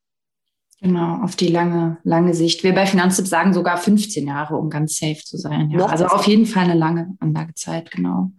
Genau, 0.83 1.21
auf 1.23 1.37
die 1.37 1.47
lange, 1.47 1.97
lange 2.03 2.33
Sicht. 2.33 2.65
Wir 2.65 2.75
bei 2.75 2.85
Finanztipp 2.85 3.25
sagen 3.25 3.53
sogar 3.53 3.77
15 3.77 4.27
Jahre, 4.27 4.57
um 4.57 4.69
ganz 4.69 4.97
safe 4.97 5.23
zu 5.23 5.37
sein. 5.37 5.71
Ja. 5.71 5.85
Also 5.85 6.07
auf 6.07 6.27
jeden 6.27 6.45
Fall 6.45 6.65
eine 6.65 6.73
lange 6.73 7.15
Anlagezeit, 7.21 7.89
genau. 7.89 8.31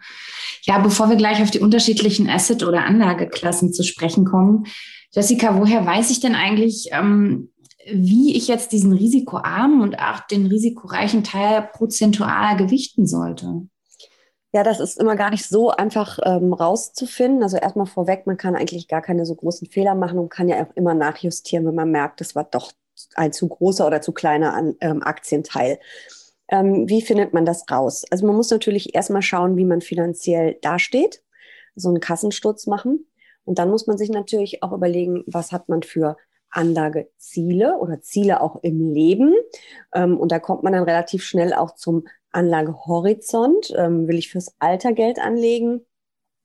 Ja, 0.61 0.79
bevor 0.79 1.09
wir 1.09 1.17
gleich 1.17 1.41
auf 1.41 1.51
die 1.51 1.61
unterschiedlichen 1.61 2.29
Asset- 2.29 2.63
oder 2.63 2.85
Anlageklassen 2.85 3.73
zu 3.73 3.83
sprechen 3.83 4.27
kommen, 4.27 4.67
Jessica, 5.13 5.59
woher 5.59 5.87
weiß 5.87 6.11
ich 6.11 6.21
denn 6.21 6.35
eigentlich, 6.35 6.89
ähm, 6.93 7.49
wie 7.91 8.37
ich 8.37 8.47
jetzt 8.47 8.73
diesen 8.73 8.93
risikoarmen 8.93 9.81
und 9.81 9.99
auch 9.99 10.21
den 10.21 10.45
risikoreichen 10.45 11.25
Teil 11.25 11.71
prozentual 11.73 12.59
gewichten 12.59 13.07
sollte? 13.07 13.67
Ja, 14.55 14.63
das 14.63 14.79
ist 14.79 15.01
immer 15.01 15.17
gar 15.17 15.31
nicht 15.31 15.49
so 15.49 15.71
einfach 15.71 16.21
ähm, 16.23 16.53
rauszufinden. 16.53 17.43
Also 17.43 17.57
erstmal 17.57 17.87
vorweg, 17.87 18.25
man 18.25 18.37
kann 18.37 18.55
eigentlich 18.55 18.87
gar 18.87 19.03
keine 19.03 19.27
so 19.27 19.35
großen 19.35 19.67
Fehler 19.69 19.97
machen 19.97 20.17
und 20.17 20.29
kann 20.29 20.49
ja 20.49 20.63
auch 20.63 20.77
immer 20.77 20.95
nachjustieren, 20.95 21.67
wenn 21.67 21.75
man 21.75 21.91
merkt, 21.91 22.21
das 22.21 22.37
war 22.37 22.45
doch 22.45 22.71
ein 23.17 23.33
zu 23.33 23.49
großer 23.49 23.85
oder 23.85 24.01
zu 24.01 24.13
kleiner 24.13 24.55
An 24.55 24.77
ähm, 24.81 25.03
Aktienteil. 25.03 25.81
Ähm, 26.47 26.89
wie 26.89 27.03
findet 27.03 27.35
man 27.35 27.45
das 27.45 27.65
raus? 27.69 28.05
Also 28.13 28.27
man 28.27 28.37
muss 28.37 28.51
natürlich 28.51 28.95
erstmal 28.95 29.23
schauen, 29.23 29.57
wie 29.57 29.65
man 29.65 29.81
finanziell 29.81 30.57
dasteht, 30.63 31.25
so 31.75 31.89
einen 31.89 31.99
Kassensturz 31.99 32.69
machen. 32.69 33.09
Und 33.45 33.59
dann 33.59 33.71
muss 33.71 33.89
man 33.89 33.99
sich 33.99 34.11
natürlich 34.11 34.63
auch 34.63 34.71
überlegen, 34.71 35.25
was 35.27 35.51
hat 35.51 35.69
man 35.69 35.83
für 35.83 36.17
Anlageziele 36.55 37.79
oder 37.79 38.01
Ziele 38.01 38.41
auch 38.41 38.63
im 38.63 38.93
Leben. 38.93 39.35
Ähm, 39.95 40.19
und 40.19 40.33
da 40.33 40.39
kommt 40.39 40.63
man 40.63 40.73
dann 40.73 40.85
relativ 40.85 41.25
schnell 41.25 41.53
auch 41.53 41.75
zum 41.75 42.07
Anlagehorizont. 42.31 43.75
Ähm, 43.77 44.09
will 44.09 44.19
ich 44.19 44.31
fürs 44.31 44.55
Alter 44.59 44.93
Geld 44.93 45.19
anlegen 45.19 45.85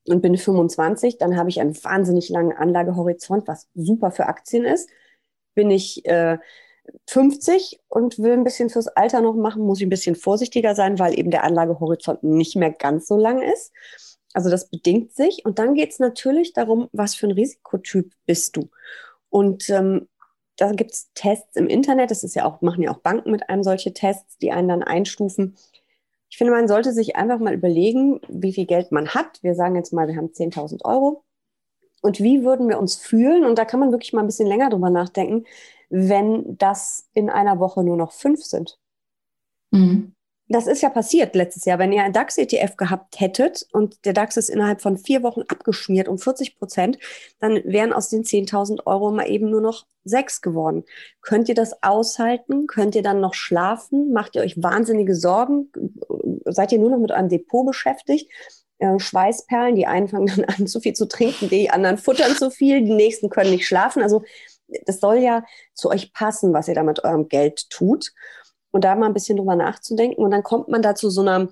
und 0.07 0.21
bin 0.21 0.37
25, 0.37 1.17
dann 1.17 1.37
habe 1.37 1.49
ich 1.49 1.59
einen 1.59 1.75
wahnsinnig 1.83 2.29
langen 2.29 2.55
Anlagehorizont, 2.55 3.47
was 3.47 3.67
super 3.75 4.11
für 4.11 4.25
Aktien 4.25 4.65
ist. 4.65 4.89
Bin 5.55 5.71
ich 5.71 6.05
äh, 6.05 6.37
50 7.07 7.79
und 7.87 8.19
will 8.19 8.33
ein 8.33 8.43
bisschen 8.43 8.69
fürs 8.69 8.87
Alter 8.87 9.21
noch 9.21 9.35
machen, 9.35 9.63
muss 9.63 9.79
ich 9.79 9.85
ein 9.85 9.89
bisschen 9.89 10.15
vorsichtiger 10.15 10.75
sein, 10.75 10.99
weil 10.99 11.17
eben 11.17 11.31
der 11.31 11.43
Anlagehorizont 11.43 12.23
nicht 12.23 12.55
mehr 12.55 12.71
ganz 12.71 13.07
so 13.07 13.17
lang 13.17 13.41
ist. 13.41 13.71
Also 14.33 14.49
das 14.49 14.69
bedingt 14.69 15.13
sich. 15.13 15.43
Und 15.45 15.59
dann 15.59 15.73
geht 15.73 15.91
es 15.91 15.99
natürlich 15.99 16.53
darum, 16.53 16.87
was 16.91 17.15
für 17.15 17.27
ein 17.27 17.31
Risikotyp 17.31 18.13
bist 18.25 18.55
du. 18.55 18.69
Und 19.29 19.69
ähm, 19.69 20.07
da 20.57 20.71
gibt 20.71 20.91
es 20.91 21.11
Tests 21.13 21.55
im 21.55 21.67
Internet, 21.67 22.11
das 22.11 22.23
ist 22.23 22.35
ja 22.35 22.45
auch, 22.45 22.61
machen 22.61 22.83
ja 22.83 22.91
auch 22.91 22.99
Banken 22.99 23.31
mit 23.31 23.49
einem 23.49 23.63
solche 23.63 23.93
Tests, 23.93 24.37
die 24.37 24.51
einen 24.51 24.67
dann 24.67 24.83
einstufen. 24.83 25.55
finde, 26.37 26.53
man 26.53 26.67
sollte 26.67 26.91
sich 26.93 27.15
einfach 27.15 27.39
mal 27.39 27.53
überlegen, 27.53 28.19
wie 28.27 28.53
viel 28.53 28.65
Geld 28.65 28.91
man 28.91 29.09
hat. 29.09 29.41
Wir 29.41 29.55
sagen 29.55 29.75
jetzt 29.75 29.93
mal, 29.93 30.07
wir 30.07 30.15
haben 30.15 30.27
10.000 30.27 30.83
Euro. 30.85 31.23
Und 32.01 32.19
wie 32.19 32.43
würden 32.43 32.69
wir 32.69 32.79
uns 32.79 32.95
fühlen? 32.95 33.45
Und 33.45 33.57
da 33.57 33.65
kann 33.65 33.79
man 33.79 33.91
wirklich 33.91 34.13
mal 34.13 34.21
ein 34.21 34.27
bisschen 34.27 34.47
länger 34.47 34.69
drüber 34.69 34.89
nachdenken, 34.89 35.45
wenn 35.89 36.57
das 36.57 37.09
in 37.13 37.29
einer 37.29 37.59
Woche 37.59 37.83
nur 37.83 37.97
noch 37.97 38.11
fünf 38.11 38.43
sind. 38.43 38.79
Mhm 39.71 40.13
das 40.49 40.65
ist 40.65 40.81
ja 40.81 40.89
passiert 40.89 41.35
letztes 41.35 41.65
Jahr. 41.65 41.77
Wenn 41.77 41.91
ihr 41.91 42.03
einen 42.03 42.13
DAX-ETF 42.13 42.75
gehabt 42.75 43.19
hättet 43.19 43.67
und 43.71 44.03
der 44.05 44.13
DAX 44.13 44.35
ist 44.35 44.49
innerhalb 44.49 44.81
von 44.81 44.97
vier 44.97 45.21
Wochen 45.21 45.41
abgeschmiert 45.47 46.07
um 46.07 46.17
40 46.17 46.57
Prozent, 46.57 46.97
dann 47.39 47.61
wären 47.65 47.93
aus 47.93 48.09
den 48.09 48.23
10.000 48.23 48.87
Euro 48.87 49.11
mal 49.11 49.29
eben 49.29 49.51
nur 49.51 49.61
noch 49.61 49.85
sechs 50.03 50.41
geworden. 50.41 50.85
Könnt 51.21 51.49
ihr 51.49 51.55
das 51.55 51.83
aushalten? 51.83 52.65
Könnt 52.65 52.95
ihr 52.95 53.03
dann 53.03 53.21
noch 53.21 53.35
schlafen? 53.35 54.11
Macht 54.11 54.35
ihr 54.35 54.41
euch 54.41 54.61
wahnsinnige 54.61 55.15
Sorgen? 55.15 55.71
Seid 56.45 56.71
ihr 56.71 56.79
nur 56.79 56.89
noch 56.89 56.99
mit 56.99 57.11
eurem 57.11 57.29
Depot 57.29 57.65
beschäftigt? 57.65 58.31
Äh, 58.79 58.97
Schweißperlen, 58.97 59.75
die 59.75 59.85
einen 59.85 60.07
fangen 60.07 60.33
dann 60.35 60.45
an, 60.45 60.65
zu 60.65 60.79
viel 60.79 60.93
zu 60.93 61.07
trinken, 61.07 61.49
die 61.49 61.69
anderen 61.69 61.99
futtern 61.99 62.35
zu 62.35 62.49
viel, 62.49 62.83
die 62.83 62.95
nächsten 62.95 63.29
können 63.29 63.51
nicht 63.51 63.67
schlafen. 63.67 64.01
Also 64.01 64.23
das 64.87 64.99
soll 64.99 65.17
ja 65.17 65.43
zu 65.75 65.89
euch 65.89 66.11
passen, 66.11 66.53
was 66.53 66.67
ihr 66.67 66.75
da 66.75 66.81
mit 66.81 67.03
eurem 67.03 67.27
Geld 67.27 67.69
tut 67.69 68.13
und 68.71 68.83
da 68.83 68.95
mal 68.95 69.07
ein 69.07 69.13
bisschen 69.13 69.37
drüber 69.37 69.55
nachzudenken. 69.55 70.23
Und 70.23 70.31
dann 70.31 70.43
kommt 70.43 70.67
man 70.67 70.81
da 70.81 70.95
zu 70.95 71.09
so 71.09 71.21
einer, 71.21 71.49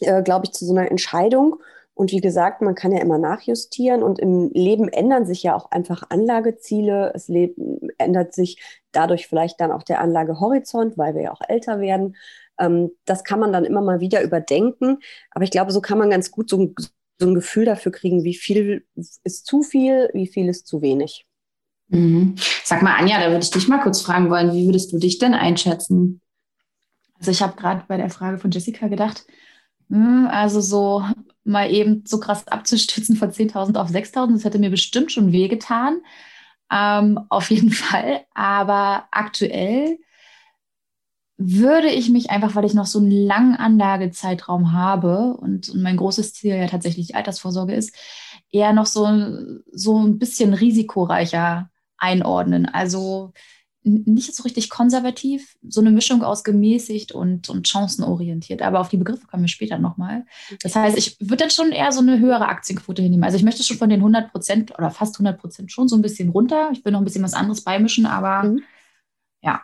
äh, 0.00 0.22
glaube 0.22 0.46
ich, 0.46 0.52
zu 0.52 0.64
so 0.64 0.74
einer 0.74 0.90
Entscheidung. 0.90 1.56
Und 1.94 2.12
wie 2.12 2.20
gesagt, 2.20 2.60
man 2.60 2.74
kann 2.74 2.92
ja 2.92 3.00
immer 3.00 3.16
nachjustieren 3.16 4.02
und 4.02 4.18
im 4.18 4.50
Leben 4.52 4.88
ändern 4.88 5.24
sich 5.24 5.42
ja 5.42 5.56
auch 5.56 5.70
einfach 5.70 6.02
Anlageziele. 6.10 7.12
Es 7.14 7.30
ändert 7.96 8.34
sich 8.34 8.60
dadurch 8.92 9.28
vielleicht 9.28 9.60
dann 9.60 9.72
auch 9.72 9.82
der 9.82 10.00
Anlagehorizont, 10.02 10.98
weil 10.98 11.14
wir 11.14 11.22
ja 11.22 11.32
auch 11.32 11.40
älter 11.48 11.80
werden. 11.80 12.16
Ähm, 12.58 12.90
das 13.06 13.24
kann 13.24 13.40
man 13.40 13.50
dann 13.50 13.64
immer 13.64 13.80
mal 13.80 14.00
wieder 14.00 14.22
überdenken. 14.22 14.98
Aber 15.30 15.44
ich 15.44 15.50
glaube, 15.50 15.72
so 15.72 15.80
kann 15.80 15.98
man 15.98 16.10
ganz 16.10 16.30
gut 16.30 16.50
so 16.50 16.58
ein, 16.58 16.74
so 17.18 17.28
ein 17.28 17.34
Gefühl 17.34 17.64
dafür 17.64 17.92
kriegen, 17.92 18.24
wie 18.24 18.34
viel 18.34 18.84
ist 19.24 19.46
zu 19.46 19.62
viel, 19.62 20.10
wie 20.12 20.26
viel 20.26 20.50
ist 20.50 20.66
zu 20.66 20.82
wenig. 20.82 21.26
Mhm. 21.88 22.34
Sag 22.62 22.82
mal, 22.82 22.96
Anja, 22.96 23.20
da 23.20 23.28
würde 23.28 23.44
ich 23.44 23.50
dich 23.50 23.68
mal 23.68 23.80
kurz 23.80 24.02
fragen 24.02 24.28
wollen, 24.28 24.52
wie 24.52 24.66
würdest 24.66 24.92
du 24.92 24.98
dich 24.98 25.18
denn 25.18 25.32
einschätzen? 25.34 26.20
Also 27.18 27.30
ich 27.30 27.42
habe 27.42 27.56
gerade 27.56 27.84
bei 27.88 27.96
der 27.96 28.10
Frage 28.10 28.38
von 28.38 28.50
Jessica 28.50 28.88
gedacht, 28.88 29.26
hm, 29.88 30.28
also 30.30 30.60
so 30.60 31.04
mal 31.44 31.70
eben 31.70 32.04
so 32.06 32.18
krass 32.18 32.46
abzustützen 32.48 33.16
von 33.16 33.30
10.000 33.30 33.76
auf 33.76 33.90
6.000, 33.90 34.34
das 34.34 34.44
hätte 34.44 34.58
mir 34.58 34.70
bestimmt 34.70 35.12
schon 35.12 35.32
wehgetan. 35.32 36.00
Ähm, 36.70 37.20
auf 37.28 37.50
jeden 37.50 37.70
Fall. 37.72 38.24
Aber 38.34 39.06
aktuell 39.12 39.98
würde 41.38 41.88
ich 41.88 42.08
mich 42.08 42.30
einfach, 42.30 42.54
weil 42.54 42.64
ich 42.64 42.74
noch 42.74 42.86
so 42.86 42.98
einen 42.98 43.10
langen 43.10 43.56
Anlagezeitraum 43.56 44.72
habe 44.72 45.36
und, 45.36 45.68
und 45.68 45.82
mein 45.82 45.98
großes 45.98 46.32
Ziel 46.32 46.56
ja 46.56 46.66
tatsächlich 46.66 47.08
die 47.08 47.14
Altersvorsorge 47.14 47.74
ist, 47.74 47.94
eher 48.50 48.72
noch 48.72 48.86
so, 48.86 49.06
so 49.70 49.98
ein 49.98 50.18
bisschen 50.18 50.54
risikoreicher 50.54 51.70
einordnen. 51.98 52.66
Also 52.66 53.32
nicht 53.86 54.34
so 54.34 54.42
richtig 54.42 54.68
konservativ, 54.68 55.56
so 55.66 55.80
eine 55.80 55.90
Mischung 55.92 56.22
aus 56.24 56.42
gemäßigt 56.42 57.12
und, 57.12 57.48
und 57.48 57.68
chancenorientiert. 57.68 58.60
Aber 58.62 58.80
auf 58.80 58.88
die 58.88 58.96
Begriffe 58.96 59.26
kommen 59.26 59.44
wir 59.44 59.48
später 59.48 59.78
nochmal. 59.78 60.24
Das 60.62 60.74
heißt, 60.74 60.98
ich 60.98 61.16
würde 61.20 61.36
dann 61.36 61.50
schon 61.50 61.70
eher 61.70 61.92
so 61.92 62.00
eine 62.00 62.18
höhere 62.18 62.48
Aktienquote 62.48 63.02
hinnehmen. 63.02 63.22
Also 63.22 63.36
ich 63.36 63.44
möchte 63.44 63.62
schon 63.62 63.76
von 63.76 63.88
den 63.88 64.00
100 64.00 64.32
Prozent 64.32 64.76
oder 64.76 64.90
fast 64.90 65.14
100 65.14 65.40
Prozent 65.40 65.70
schon 65.70 65.86
so 65.86 65.96
ein 65.96 66.02
bisschen 66.02 66.30
runter. 66.30 66.70
Ich 66.72 66.84
will 66.84 66.92
noch 66.92 67.00
ein 67.00 67.04
bisschen 67.04 67.22
was 67.22 67.34
anderes 67.34 67.62
beimischen, 67.62 68.06
aber 68.06 68.48
mhm. 68.48 68.62
ja. 69.42 69.62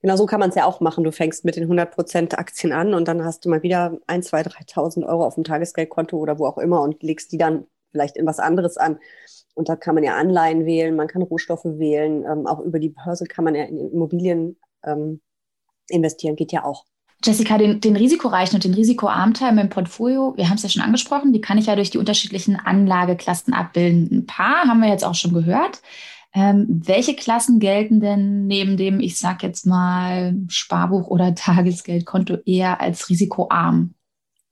Genau 0.00 0.16
so 0.16 0.26
kann 0.26 0.40
man 0.40 0.50
es 0.50 0.54
ja 0.54 0.64
auch 0.64 0.80
machen. 0.80 1.02
Du 1.02 1.10
fängst 1.10 1.44
mit 1.44 1.56
den 1.56 1.64
100 1.64 1.90
Prozent 1.90 2.38
Aktien 2.38 2.72
an 2.72 2.94
und 2.94 3.08
dann 3.08 3.24
hast 3.24 3.44
du 3.44 3.48
mal 3.48 3.62
wieder 3.64 3.98
1, 4.06 4.28
2, 4.28 4.42
3.000 4.42 5.04
Euro 5.06 5.24
auf 5.24 5.34
dem 5.34 5.44
Tagesgeldkonto 5.44 6.16
oder 6.16 6.38
wo 6.38 6.46
auch 6.46 6.58
immer 6.58 6.82
und 6.82 7.02
legst 7.02 7.32
die 7.32 7.38
dann 7.38 7.66
vielleicht 7.96 8.16
in 8.16 8.26
was 8.26 8.38
anderes 8.38 8.76
an. 8.76 8.98
Und 9.54 9.70
da 9.70 9.76
kann 9.76 9.94
man 9.94 10.04
ja 10.04 10.16
Anleihen 10.16 10.66
wählen, 10.66 10.94
man 10.94 11.08
kann 11.08 11.22
Rohstoffe 11.22 11.64
wählen, 11.64 12.24
ähm, 12.30 12.46
auch 12.46 12.60
über 12.60 12.78
die 12.78 12.90
Börse 12.90 13.24
kann 13.24 13.44
man 13.44 13.54
ja 13.54 13.64
in 13.64 13.78
Immobilien 13.90 14.58
ähm, 14.84 15.22
investieren, 15.88 16.36
geht 16.36 16.52
ja 16.52 16.64
auch. 16.64 16.84
Jessica, 17.24 17.56
den, 17.56 17.80
den 17.80 17.96
risikoreichen 17.96 18.56
und 18.56 18.64
den 18.64 18.74
risikoarmen 18.74 19.32
Teil 19.32 19.54
meinem 19.54 19.70
Portfolio, 19.70 20.34
wir 20.36 20.50
haben 20.50 20.56
es 20.56 20.62
ja 20.62 20.68
schon 20.68 20.82
angesprochen, 20.82 21.32
die 21.32 21.40
kann 21.40 21.56
ich 21.56 21.66
ja 21.66 21.74
durch 21.74 21.88
die 21.88 21.96
unterschiedlichen 21.96 22.56
Anlageklassen 22.56 23.54
abbilden. 23.54 24.10
Ein 24.12 24.26
paar 24.26 24.68
haben 24.68 24.80
wir 24.80 24.90
jetzt 24.90 25.04
auch 25.04 25.14
schon 25.14 25.32
gehört. 25.32 25.80
Ähm, 26.34 26.66
welche 26.84 27.16
Klassen 27.16 27.60
gelten 27.60 28.00
denn 28.00 28.46
neben 28.46 28.76
dem, 28.76 29.00
ich 29.00 29.18
sag 29.18 29.42
jetzt 29.42 29.64
mal, 29.64 30.36
Sparbuch 30.48 31.08
oder 31.08 31.34
Tagesgeldkonto 31.34 32.36
eher 32.44 32.78
als 32.82 33.08
risikoarm? 33.08 33.95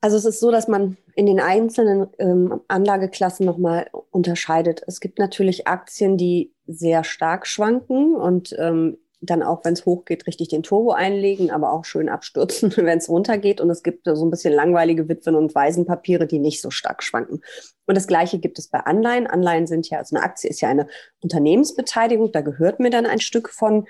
Also 0.05 0.19
es 0.19 0.27
ist 0.27 0.41
so, 0.41 0.51
dass 0.51 0.69
man 0.69 0.99
in 1.15 1.25
den 1.25 1.41
einzelnen 1.41 2.09
ähm, 2.19 2.61
Anlageklassen 2.69 3.47
nochmal 3.47 3.89
unterscheidet. 4.11 4.83
Es 4.87 5.01
gibt 5.01 5.19
natürlich 5.19 5.67
Aktien, 5.67 6.19
die 6.19 6.53
sehr 6.67 7.05
stark 7.05 7.47
schwanken 7.47 8.15
und 8.15 8.55
ähm, 8.59 8.99
dann 9.23 9.43
auch, 9.43 9.65
wenn 9.65 9.73
es 9.73 9.87
hochgeht, 9.87 10.27
richtig 10.27 10.49
den 10.49 10.63
Turbo 10.63 10.93
einlegen, 10.93 11.51
aber 11.51 11.73
auch 11.73 11.87
schön 11.87 12.11
abstürzen, 12.11 12.71
wenn 12.77 12.99
es 12.99 13.09
runtergeht. 13.09 13.63
Und 13.63 13.71
es 13.71 13.83
gibt 13.83 14.05
so 14.05 14.27
ein 14.27 14.31
bisschen 14.31 14.53
langweilige 14.53 15.09
Witwen- 15.09 15.37
und 15.37 15.55
Waisenpapiere, 15.55 16.27
die 16.27 16.39
nicht 16.39 16.61
so 16.61 16.71
stark 16.71 17.03
schwanken. 17.03 17.41
Und 17.87 17.95
das 17.95 18.07
Gleiche 18.07 18.39
gibt 18.39 18.59
es 18.59 18.69
bei 18.69 18.81
Anleihen. 18.81 19.27
Anleihen 19.27 19.67
sind 19.67 19.89
ja, 19.89 20.01
also 20.01 20.17
eine 20.17 20.23
Aktie 20.27 20.51
ist 20.51 20.61
ja 20.61 20.69
eine 20.69 20.87
Unternehmensbeteiligung. 21.23 22.31
Da 22.31 22.43
gehört 22.43 22.79
mir 22.79 22.91
dann 22.91 23.07
ein 23.07 23.21
Stück 23.21 23.49
von 23.49 23.87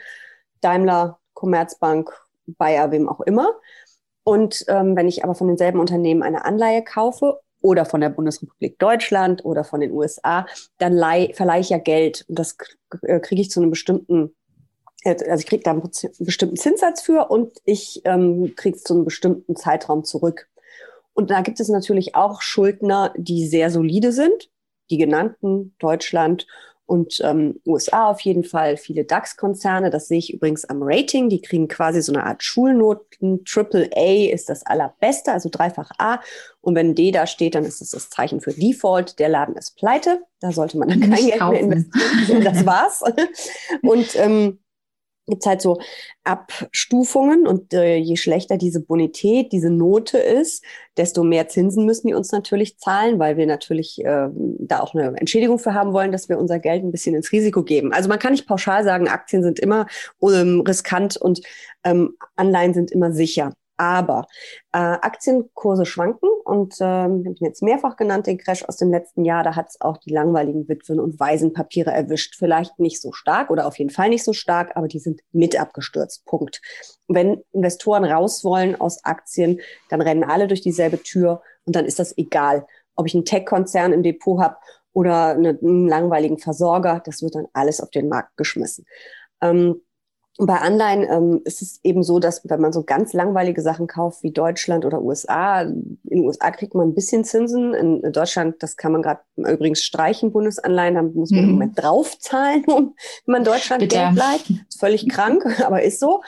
Daimler, 0.60 1.18
Commerzbank, 1.32 2.12
Bayer, 2.46 2.92
wem 2.92 3.08
auch 3.08 3.20
immer. 3.22 3.52
Und 4.24 4.64
ähm, 4.68 4.96
wenn 4.96 5.06
ich 5.06 5.22
aber 5.22 5.34
von 5.34 5.48
denselben 5.48 5.78
Unternehmen 5.78 6.22
eine 6.22 6.44
Anleihe 6.44 6.82
kaufe 6.82 7.40
oder 7.60 7.84
von 7.84 8.00
der 8.00 8.08
Bundesrepublik 8.08 8.78
Deutschland 8.78 9.44
oder 9.44 9.64
von 9.64 9.80
den 9.80 9.92
USA, 9.92 10.46
dann 10.78 10.94
leih, 10.94 11.32
verleihe 11.34 11.60
ich 11.60 11.68
ja 11.68 11.78
Geld 11.78 12.24
und 12.28 12.38
das 12.38 12.56
äh, 13.02 13.20
kriege 13.20 13.42
ich 13.42 13.50
zu 13.50 13.60
einem 13.60 13.70
bestimmten, 13.70 14.34
äh, 15.04 15.16
also 15.28 15.40
ich 15.40 15.46
kriege 15.46 15.62
da 15.62 15.72
einen 15.72 15.82
bestimmten 16.18 16.56
Zinssatz 16.56 17.02
für 17.02 17.30
und 17.30 17.52
ich 17.64 18.00
ähm, 18.04 18.54
kriege 18.56 18.76
es 18.76 18.82
zu 18.82 18.94
einem 18.94 19.04
bestimmten 19.04 19.56
Zeitraum 19.56 20.04
zurück. 20.04 20.48
Und 21.12 21.30
da 21.30 21.42
gibt 21.42 21.60
es 21.60 21.68
natürlich 21.68 22.16
auch 22.16 22.42
Schuldner, 22.42 23.14
die 23.16 23.46
sehr 23.46 23.70
solide 23.70 24.10
sind, 24.10 24.50
die 24.90 24.98
genannten 24.98 25.74
Deutschland 25.78 26.46
und 26.86 27.18
ähm, 27.22 27.60
USA 27.66 28.10
auf 28.10 28.20
jeden 28.20 28.44
Fall 28.44 28.76
viele 28.76 29.04
DAX-Konzerne. 29.04 29.88
Das 29.88 30.06
sehe 30.06 30.18
ich 30.18 30.34
übrigens 30.34 30.66
am 30.66 30.82
Rating. 30.82 31.30
Die 31.30 31.40
kriegen 31.40 31.66
quasi 31.66 32.02
so 32.02 32.12
eine 32.12 32.24
Art 32.24 32.42
Schulnoten. 32.42 33.44
Triple 33.44 33.88
A 33.96 34.30
ist 34.30 34.50
das 34.50 34.66
allerbeste, 34.66 35.32
also 35.32 35.48
dreifach 35.50 35.90
A. 35.98 36.20
Und 36.60 36.74
wenn 36.74 36.94
D 36.94 37.10
da 37.10 37.26
steht, 37.26 37.54
dann 37.54 37.64
ist 37.64 37.80
das 37.80 37.90
das 37.90 38.10
Zeichen 38.10 38.40
für 38.40 38.52
Default. 38.52 39.18
Der 39.18 39.30
Laden 39.30 39.56
ist 39.56 39.76
pleite. 39.76 40.22
Da 40.40 40.52
sollte 40.52 40.76
man 40.76 40.88
dann 40.88 41.00
kein 41.00 41.26
Geld 41.26 41.40
mehr 41.40 41.60
investieren. 41.60 42.44
Das 42.44 42.66
war's. 42.66 43.02
Und 43.82 44.16
ähm, 44.16 44.58
gibt 45.26 45.46
halt 45.46 45.62
so 45.62 45.78
Abstufungen 46.24 47.46
und 47.46 47.72
äh, 47.74 47.96
je 47.96 48.16
schlechter 48.16 48.56
diese 48.56 48.80
Bonität, 48.80 49.52
diese 49.52 49.70
Note 49.70 50.18
ist, 50.18 50.64
desto 50.96 51.24
mehr 51.24 51.48
Zinsen 51.48 51.86
müssen 51.86 52.08
die 52.08 52.14
uns 52.14 52.32
natürlich 52.32 52.78
zahlen, 52.78 53.18
weil 53.18 53.36
wir 53.36 53.46
natürlich 53.46 54.04
äh, 54.04 54.28
da 54.34 54.80
auch 54.80 54.94
eine 54.94 55.16
Entschädigung 55.18 55.58
für 55.58 55.74
haben 55.74 55.92
wollen, 55.92 56.12
dass 56.12 56.28
wir 56.28 56.38
unser 56.38 56.58
Geld 56.58 56.82
ein 56.84 56.92
bisschen 56.92 57.14
ins 57.14 57.32
Risiko 57.32 57.62
geben. 57.62 57.92
Also 57.92 58.08
man 58.08 58.18
kann 58.18 58.32
nicht 58.32 58.46
pauschal 58.46 58.84
sagen, 58.84 59.08
Aktien 59.08 59.42
sind 59.42 59.58
immer 59.58 59.86
ähm, 60.22 60.60
riskant 60.66 61.16
und 61.16 61.40
ähm, 61.84 62.16
Anleihen 62.36 62.74
sind 62.74 62.90
immer 62.90 63.12
sicher. 63.12 63.52
Aber 63.76 64.26
äh, 64.72 64.78
Aktienkurse 64.78 65.84
schwanken 65.84 66.28
und 66.44 66.76
ähm, 66.80 67.24
habe 67.24 67.36
jetzt 67.40 67.62
mehrfach 67.62 67.96
genannt, 67.96 68.26
den 68.26 68.38
Crash 68.38 68.64
aus 68.64 68.76
dem 68.76 68.90
letzten 68.90 69.24
Jahr, 69.24 69.42
da 69.42 69.56
hat 69.56 69.70
es 69.70 69.80
auch 69.80 69.96
die 69.96 70.12
langweiligen 70.12 70.68
Witwen- 70.68 71.00
und 71.00 71.18
Waisenpapiere 71.18 71.90
erwischt. 71.90 72.36
Vielleicht 72.36 72.78
nicht 72.78 73.00
so 73.00 73.12
stark 73.12 73.50
oder 73.50 73.66
auf 73.66 73.78
jeden 73.78 73.90
Fall 73.90 74.08
nicht 74.08 74.24
so 74.24 74.32
stark, 74.32 74.76
aber 74.76 74.86
die 74.86 75.00
sind 75.00 75.22
mit 75.32 75.58
abgestürzt. 75.58 76.24
Punkt. 76.24 76.60
Wenn 77.08 77.42
Investoren 77.52 78.04
raus 78.04 78.44
wollen 78.44 78.80
aus 78.80 79.04
Aktien, 79.04 79.60
dann 79.88 80.00
rennen 80.00 80.24
alle 80.24 80.46
durch 80.46 80.60
dieselbe 80.60 81.02
Tür 81.02 81.42
und 81.64 81.74
dann 81.74 81.86
ist 81.86 81.98
das 81.98 82.16
egal, 82.16 82.66
ob 82.96 83.06
ich 83.06 83.14
einen 83.14 83.24
Tech-Konzern 83.24 83.92
im 83.92 84.02
Depot 84.02 84.40
habe 84.40 84.56
oder 84.92 85.30
einen 85.30 85.88
langweiligen 85.88 86.38
Versorger. 86.38 87.02
Das 87.04 87.22
wird 87.22 87.34
dann 87.34 87.48
alles 87.52 87.80
auf 87.80 87.90
den 87.90 88.08
Markt 88.08 88.36
geschmissen. 88.36 88.86
Ähm, 89.40 89.82
bei 90.38 90.56
Anleihen 90.56 91.06
ähm, 91.08 91.42
ist 91.44 91.62
es 91.62 91.78
eben 91.84 92.02
so, 92.02 92.18
dass 92.18 92.42
wenn 92.44 92.60
man 92.60 92.72
so 92.72 92.82
ganz 92.82 93.12
langweilige 93.12 93.62
Sachen 93.62 93.86
kauft 93.86 94.24
wie 94.24 94.32
Deutschland 94.32 94.84
oder 94.84 95.00
USA, 95.00 95.62
in 95.62 95.96
den 96.02 96.24
USA 96.24 96.50
kriegt 96.50 96.74
man 96.74 96.88
ein 96.88 96.94
bisschen 96.94 97.24
Zinsen. 97.24 97.72
In 97.72 98.12
Deutschland, 98.12 98.56
das 98.60 98.76
kann 98.76 98.90
man 98.90 99.02
gerade 99.02 99.20
übrigens 99.36 99.82
streichen, 99.82 100.32
Bundesanleihen, 100.32 100.96
da 100.96 101.02
muss 101.02 101.30
man 101.30 101.40
mhm. 101.40 101.44
im 101.44 101.52
Moment 101.52 101.80
draufzahlen, 101.80 102.64
um, 102.66 102.96
wenn 103.26 103.32
man 103.32 103.44
Deutschland 103.44 103.80
Bitte. 103.80 103.96
Geld 103.96 104.14
bleibt. 104.16 104.50
Ist 104.68 104.80
völlig 104.80 105.08
krank, 105.08 105.44
aber 105.64 105.82
ist 105.82 106.00
so. 106.00 106.20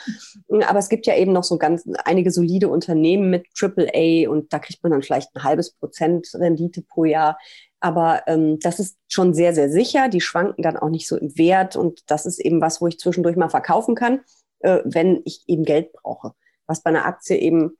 Aber 0.65 0.79
es 0.79 0.87
gibt 0.87 1.05
ja 1.05 1.15
eben 1.17 1.33
noch 1.33 1.43
so 1.43 1.57
ganz 1.57 1.83
einige 2.05 2.31
solide 2.31 2.69
Unternehmen 2.69 3.29
mit 3.29 3.47
AAA 3.61 4.29
und 4.29 4.53
da 4.53 4.59
kriegt 4.59 4.81
man 4.83 4.93
dann 4.93 5.01
vielleicht 5.01 5.35
ein 5.35 5.43
halbes 5.43 5.71
Prozent 5.71 6.29
Rendite 6.33 6.81
pro 6.81 7.03
Jahr. 7.03 7.37
Aber 7.79 8.23
ähm, 8.27 8.59
das 8.59 8.79
ist 8.79 8.97
schon 9.07 9.33
sehr, 9.33 9.53
sehr 9.53 9.69
sicher. 9.69 10.09
Die 10.09 10.21
schwanken 10.21 10.63
dann 10.63 10.77
auch 10.77 10.89
nicht 10.89 11.07
so 11.07 11.15
im 11.15 11.37
Wert. 11.37 11.75
Und 11.75 12.09
das 12.09 12.25
ist 12.25 12.39
eben 12.39 12.61
was, 12.61 12.81
wo 12.81 12.87
ich 12.87 12.99
zwischendurch 12.99 13.35
mal 13.35 13.49
verkaufen 13.49 13.95
kann, 13.95 14.21
äh, 14.59 14.79
wenn 14.83 15.21
ich 15.25 15.43
eben 15.47 15.63
Geld 15.63 15.93
brauche. 15.93 16.33
Was 16.65 16.81
bei 16.81 16.89
einer 16.89 17.05
Aktie 17.05 17.37
eben 17.37 17.77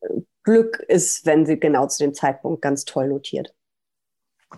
äh, 0.00 0.20
Glück 0.42 0.80
ist, 0.88 1.26
wenn 1.26 1.46
sie 1.46 1.60
genau 1.60 1.86
zu 1.86 2.02
dem 2.02 2.14
Zeitpunkt 2.14 2.62
ganz 2.62 2.84
toll 2.84 3.08
notiert. 3.08 3.54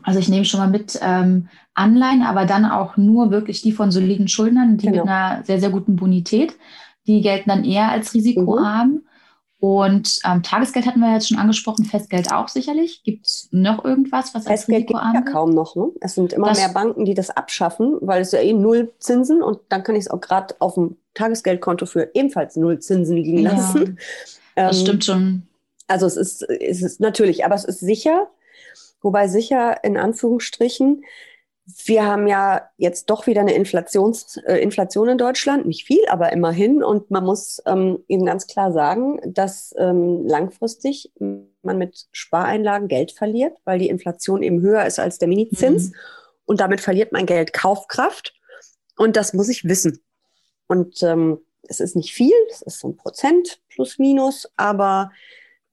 Also 0.03 0.19
ich 0.19 0.29
nehme 0.29 0.47
schon 0.47 0.61
mal 0.61 0.71
mit 0.71 0.99
ähm, 1.03 1.49
Anleihen, 1.75 2.23
aber 2.23 2.47
dann 2.47 2.65
auch 2.65 2.97
nur 2.97 3.31
wirklich 3.31 3.61
die 3.61 3.73
von 3.73 3.91
soliden 3.91 4.27
Schuldnern, 4.27 4.79
die 4.79 4.87
genau. 4.87 5.03
mit 5.03 5.11
einer 5.11 5.45
sehr, 5.45 5.61
sehr 5.61 5.71
guten 5.71 5.97
Bonität. 5.97 6.57
Die 7.07 7.21
gelten 7.21 7.51
dann 7.51 7.65
eher 7.65 7.91
als 7.91 8.15
risikoarm. 8.15 8.89
Mhm. 8.89 9.03
Und 9.63 10.19
ähm, 10.25 10.43
Tagesgeld 10.43 10.87
hatten 10.87 10.99
wir 10.99 11.13
jetzt 11.13 11.29
schon 11.29 11.39
angesprochen, 11.39 11.85
Festgeld 11.85 12.33
auch 12.33 12.49
sicherlich. 12.49 13.05
Gibt 13.05 13.27
es 13.27 13.49
noch 13.53 13.85
irgendwas, 13.85 14.35
was 14.35 14.49
Festgeld 14.49 14.89
gibt 14.89 14.99
ja 14.99 15.21
kaum 15.21 15.51
noch. 15.51 15.77
Ne? 15.77 15.93
Es 16.01 16.17
sind 16.17 16.33
immer 16.33 16.49
das 16.49 16.59
mehr 16.59 16.71
Banken, 16.71 17.05
die 17.05 17.15
das 17.15 17.31
abschaffen, 17.31 17.97
weil 18.01 18.23
es 18.23 18.33
ja 18.33 18.41
eh 18.41 18.55
null 18.55 18.93
Zinsen 18.99 19.41
und 19.41 19.61
dann 19.69 19.85
kann 19.85 19.95
ich 19.95 20.07
es 20.07 20.11
auch 20.11 20.21
gerade 20.21 20.57
auf 20.59 20.75
dem 20.75 20.97
Tagesgeldkonto 21.15 21.87
für 21.87 22.11
ebenfalls 22.13 22.57
null 22.57 22.81
Zinsen 22.81 23.17
liegen 23.17 23.39
lassen. 23.45 23.99
Ja, 24.57 24.67
das 24.67 24.79
ähm, 24.79 24.85
stimmt 24.85 25.05
schon. 25.05 25.43
Also 25.87 26.07
es 26.07 26.17
ist, 26.17 26.43
es 26.43 26.83
ist 26.83 26.99
natürlich, 26.99 27.45
aber 27.45 27.55
es 27.55 27.65
ist 27.65 27.79
sicher, 27.79 28.27
wobei 29.01 29.29
sicher 29.29 29.85
in 29.85 29.97
Anführungsstrichen, 29.97 31.05
wir 31.65 32.05
haben 32.05 32.27
ja 32.27 32.69
jetzt 32.77 33.09
doch 33.09 33.27
wieder 33.27 33.41
eine 33.41 33.55
Inflations, 33.55 34.37
äh, 34.47 34.57
Inflation 34.57 35.09
in 35.09 35.19
Deutschland, 35.19 35.67
nicht 35.67 35.85
viel, 35.85 36.05
aber 36.09 36.33
immerhin. 36.33 36.83
Und 36.83 37.11
man 37.11 37.25
muss 37.25 37.63
ähm, 37.67 38.03
eben 38.09 38.27
ganz 38.27 38.47
klar 38.47 38.73
sagen, 38.73 39.21
dass 39.25 39.75
ähm, 39.79 40.27
langfristig 40.27 41.13
man 41.19 41.79
mit 41.79 42.09
Spareinlagen 42.11 42.89
Geld 42.89 43.13
verliert, 43.13 43.57
weil 43.65 43.79
die 43.79 43.89
Inflation 43.89 44.43
eben 44.43 44.61
höher 44.61 44.85
ist 44.87 44.99
als 44.99 45.19
der 45.19 45.29
Minizins. 45.29 45.91
Mhm. 45.91 45.95
Und 46.45 46.61
damit 46.61 46.81
verliert 46.81 47.13
mein 47.13 47.27
Geld 47.27 47.53
Kaufkraft. 47.53 48.35
Und 48.97 49.17
das 49.17 49.33
muss 49.33 49.49
ich 49.49 49.65
wissen. 49.65 50.03
Und 50.67 51.03
ähm, 51.03 51.39
es 51.63 51.79
ist 51.79 51.95
nicht 51.95 52.13
viel, 52.13 52.35
es 52.51 52.63
ist 52.63 52.81
so 52.81 52.89
ein 52.89 52.97
Prozent 52.97 53.61
plus 53.69 53.99
minus, 53.99 54.51
aber 54.57 55.13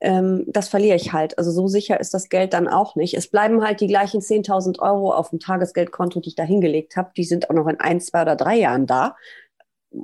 ähm, 0.01 0.45
das 0.47 0.69
verliere 0.69 0.95
ich 0.95 1.11
halt. 1.11 1.37
Also 1.37 1.51
so 1.51 1.67
sicher 1.67 1.99
ist 1.99 2.13
das 2.13 2.29
Geld 2.29 2.53
dann 2.53 2.67
auch 2.67 2.95
nicht. 2.95 3.15
Es 3.15 3.29
bleiben 3.29 3.63
halt 3.63 3.81
die 3.81 3.87
gleichen 3.87 4.21
10.000 4.21 4.79
Euro 4.79 5.13
auf 5.13 5.29
dem 5.29 5.39
Tagesgeldkonto, 5.39 6.21
die 6.21 6.29
ich 6.29 6.35
da 6.35 6.43
hingelegt 6.43 6.95
habe. 6.95 7.11
Die 7.17 7.25
sind 7.25 7.49
auch 7.49 7.53
noch 7.53 7.67
in 7.67 7.79
ein, 7.79 7.99
zwei 7.99 8.21
oder 8.21 8.35
drei 8.35 8.55
Jahren 8.55 8.85
da. 8.85 9.15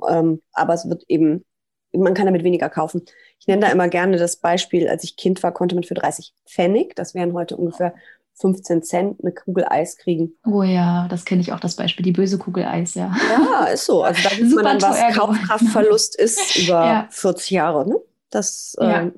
Ähm, 0.08 0.42
aber 0.52 0.74
es 0.74 0.88
wird 0.88 1.04
eben, 1.08 1.44
man 1.92 2.14
kann 2.14 2.26
damit 2.26 2.44
weniger 2.44 2.68
kaufen. 2.68 3.02
Ich 3.40 3.46
nenne 3.46 3.62
da 3.62 3.72
immer 3.72 3.88
gerne 3.88 4.18
das 4.18 4.36
Beispiel, 4.36 4.88
als 4.88 5.02
ich 5.04 5.16
Kind 5.16 5.42
war, 5.42 5.52
konnte 5.52 5.74
man 5.74 5.84
für 5.84 5.94
30 5.94 6.34
Pfennig, 6.46 6.94
das 6.94 7.14
wären 7.14 7.32
heute 7.32 7.56
ungefähr 7.56 7.94
15 8.38 8.82
Cent, 8.82 9.20
eine 9.22 9.32
Kugel 9.32 9.64
Eis 9.66 9.96
kriegen. 9.96 10.34
Oh 10.44 10.62
ja, 10.62 11.08
das 11.08 11.24
kenne 11.24 11.40
ich 11.40 11.54
auch, 11.54 11.60
das 11.60 11.74
Beispiel, 11.74 12.04
die 12.04 12.12
böse 12.12 12.36
Kugel 12.36 12.64
Eis, 12.64 12.94
ja. 12.94 13.14
Ja, 13.30 13.64
ist 13.64 13.86
so. 13.86 14.02
Also 14.02 14.22
da 14.22 14.28
sieht 14.28 14.54
man 14.54 14.78
dann, 14.78 14.82
was 14.82 15.16
Kaufkraftverlust 15.16 16.20
ist 16.20 16.58
über 16.64 16.84
ja. 16.84 17.08
40 17.10 17.50
Jahre. 17.50 17.88
Ne? 17.88 17.96
Das 18.28 18.76
ja. 18.78 19.00
Ähm, 19.00 19.14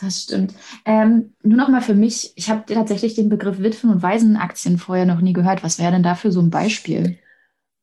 das 0.00 0.22
stimmt. 0.22 0.54
Ähm, 0.84 1.34
nur 1.42 1.58
noch 1.58 1.68
mal 1.68 1.82
für 1.82 1.94
mich, 1.94 2.32
ich 2.36 2.50
habe 2.50 2.72
tatsächlich 2.72 3.14
den 3.14 3.28
Begriff 3.28 3.58
Witwen- 3.58 3.90
und 3.90 4.02
Waisenaktien 4.02 4.78
vorher 4.78 5.06
noch 5.06 5.20
nie 5.20 5.32
gehört. 5.32 5.62
Was 5.62 5.78
wäre 5.78 5.92
denn 5.92 6.02
dafür 6.02 6.32
so 6.32 6.40
ein 6.40 6.50
Beispiel? 6.50 7.18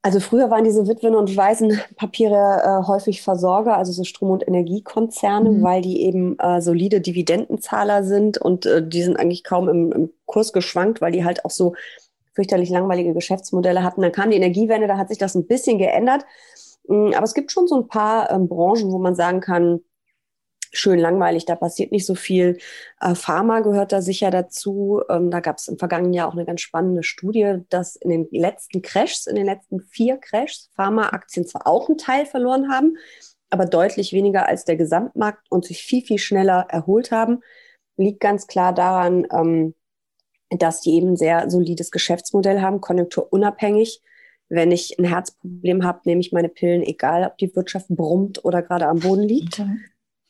Also 0.01 0.21
früher 0.21 0.49
waren 0.49 0.63
diese 0.63 0.87
Witwen- 0.87 1.15
und 1.15 1.35
Waisenpapiere 1.35 2.61
äh, 2.63 2.87
häufig 2.87 3.21
Versorger, 3.21 3.77
also 3.77 3.91
so 3.91 4.05
Strom- 4.05 4.31
und 4.31 4.47
Energiekonzerne, 4.47 5.51
mhm. 5.51 5.61
weil 5.61 5.81
die 5.81 6.03
eben 6.03 6.39
äh, 6.39 6.61
solide 6.61 7.01
Dividendenzahler 7.01 8.03
sind 8.05 8.37
und 8.37 8.65
äh, 8.65 8.87
die 8.87 9.03
sind 9.03 9.17
eigentlich 9.17 9.43
kaum 9.43 9.67
im, 9.67 9.91
im, 9.91 10.09
Kurs 10.25 10.53
geschwankt, 10.53 11.01
weil 11.01 11.11
die 11.11 11.25
halt 11.25 11.43
auch 11.43 11.51
so 11.51 11.73
fürchterlich 12.33 12.69
langweilige 12.69 13.13
Geschäftsmodelle 13.13 13.83
hatten. 13.83 14.01
Dann 14.01 14.13
kam 14.13 14.29
die 14.29 14.37
Energiewende, 14.37 14.87
da 14.87 14.97
hat 14.97 15.09
sich 15.09 15.17
das 15.17 15.35
ein 15.35 15.47
bisschen 15.47 15.77
geändert. 15.79 16.23
Mm, 16.87 17.11
aber 17.13 17.23
es 17.23 17.33
gibt 17.33 17.51
schon 17.51 17.67
so 17.67 17.75
ein 17.75 17.87
paar 17.87 18.31
ähm, 18.31 18.47
Branchen, 18.47 18.91
wo 18.91 18.99
man 18.99 19.15
sagen 19.15 19.41
kann, 19.41 19.81
schön 20.71 20.99
langweilig, 20.99 21.45
da 21.45 21.55
passiert 21.55 21.91
nicht 21.91 22.05
so 22.05 22.15
viel. 22.15 22.57
Äh, 23.01 23.15
Pharma 23.15 23.61
gehört 23.61 23.91
da 23.91 24.01
sicher 24.01 24.31
dazu. 24.31 25.01
Ähm, 25.09 25.31
da 25.31 25.39
gab 25.39 25.57
es 25.57 25.67
im 25.67 25.77
vergangenen 25.77 26.13
Jahr 26.13 26.27
auch 26.27 26.33
eine 26.33 26.45
ganz 26.45 26.61
spannende 26.61 27.03
Studie, 27.03 27.57
dass 27.69 27.95
in 27.95 28.09
den 28.09 28.27
letzten 28.31 28.81
Crashs, 28.81 29.27
in 29.27 29.35
den 29.35 29.45
letzten 29.45 29.81
vier 29.81 30.17
Crashs, 30.17 30.69
Pharmaaktien 30.75 31.45
zwar 31.45 31.67
auch 31.67 31.89
einen 31.89 31.97
Teil 31.97 32.25
verloren 32.25 32.71
haben, 32.71 32.97
aber 33.49 33.65
deutlich 33.65 34.13
weniger 34.13 34.47
als 34.47 34.65
der 34.65 34.75
Gesamtmarkt 34.75 35.47
und 35.49 35.65
sich 35.65 35.81
viel, 35.81 36.03
viel 36.03 36.19
schneller 36.19 36.67
erholt 36.69 37.11
haben. 37.11 37.39
Liegt 37.97 38.19
ganz 38.19 38.47
klar 38.47 38.73
daran, 38.73 39.27
ähm, 39.31 39.75
dass 40.49 40.81
die 40.81 40.95
eben 40.95 41.09
ein 41.09 41.17
sehr 41.17 41.49
solides 41.49 41.91
Geschäftsmodell 41.91 42.61
haben, 42.61 42.81
konjunkturunabhängig. 42.81 44.01
Wenn 44.49 44.71
ich 44.71 44.97
ein 44.97 45.05
Herzproblem 45.05 45.83
habe, 45.83 46.01
nehme 46.05 46.21
ich 46.21 46.31
meine 46.31 46.49
Pillen, 46.49 46.81
egal 46.81 47.23
ob 47.25 47.37
die 47.37 47.55
Wirtschaft 47.55 47.87
brummt 47.89 48.43
oder 48.43 48.63
gerade 48.63 48.87
am 48.87 48.99
Boden 48.99 49.23
liegt. 49.23 49.59
Okay. 49.59 49.77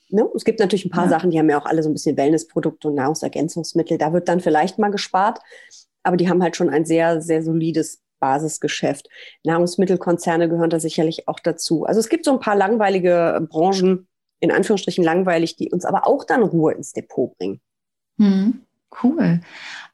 Ne? 0.10 0.28
Es 0.36 0.44
gibt 0.44 0.60
natürlich 0.60 0.86
ein 0.86 0.92
paar 0.92 1.06
ja. 1.06 1.10
Sachen, 1.10 1.32
die 1.32 1.40
haben 1.40 1.50
ja 1.50 1.60
auch 1.60 1.66
alle 1.66 1.84
so 1.84 1.90
ein 1.90 1.94
bisschen 1.94 2.18
Wellnessprodukte 2.18 2.88
und 2.88 2.96
Nahrungsergänzungsmittel. 2.96 3.98
Da 3.98 4.12
wird 4.12 4.28
dann 4.28 4.40
vielleicht 4.40 4.80
mal 4.80 4.90
gespart, 4.90 5.40
aber 6.04 6.18
die 6.18 6.30
haben 6.30 6.42
halt 6.42 6.56
schon 6.56 6.70
ein 6.70 6.86
sehr, 6.86 7.22
sehr 7.22 7.44
solides 7.44 8.02
Basisgeschäft. 8.20 9.08
Nahrungsmittelkonzerne 9.44 10.50
gehören 10.50 10.70
da 10.70 10.80
sicherlich 10.80 11.28
auch 11.28 11.40
dazu. 11.40 11.86
Also 11.86 12.00
es 12.00 12.10
gibt 12.10 12.26
so 12.26 12.32
ein 12.32 12.40
paar 12.40 12.56
langweilige 12.56 13.46
Branchen, 13.50 14.08
in 14.40 14.52
Anführungsstrichen 14.52 15.04
langweilig, 15.04 15.56
die 15.56 15.72
uns 15.72 15.86
aber 15.86 16.08
auch 16.08 16.24
dann 16.24 16.44
Ruhe 16.44 16.74
ins 16.74 16.94
Depot 16.94 17.38
bringen. 17.38 17.62
Hm, 18.18 18.62
cool. 19.04 19.42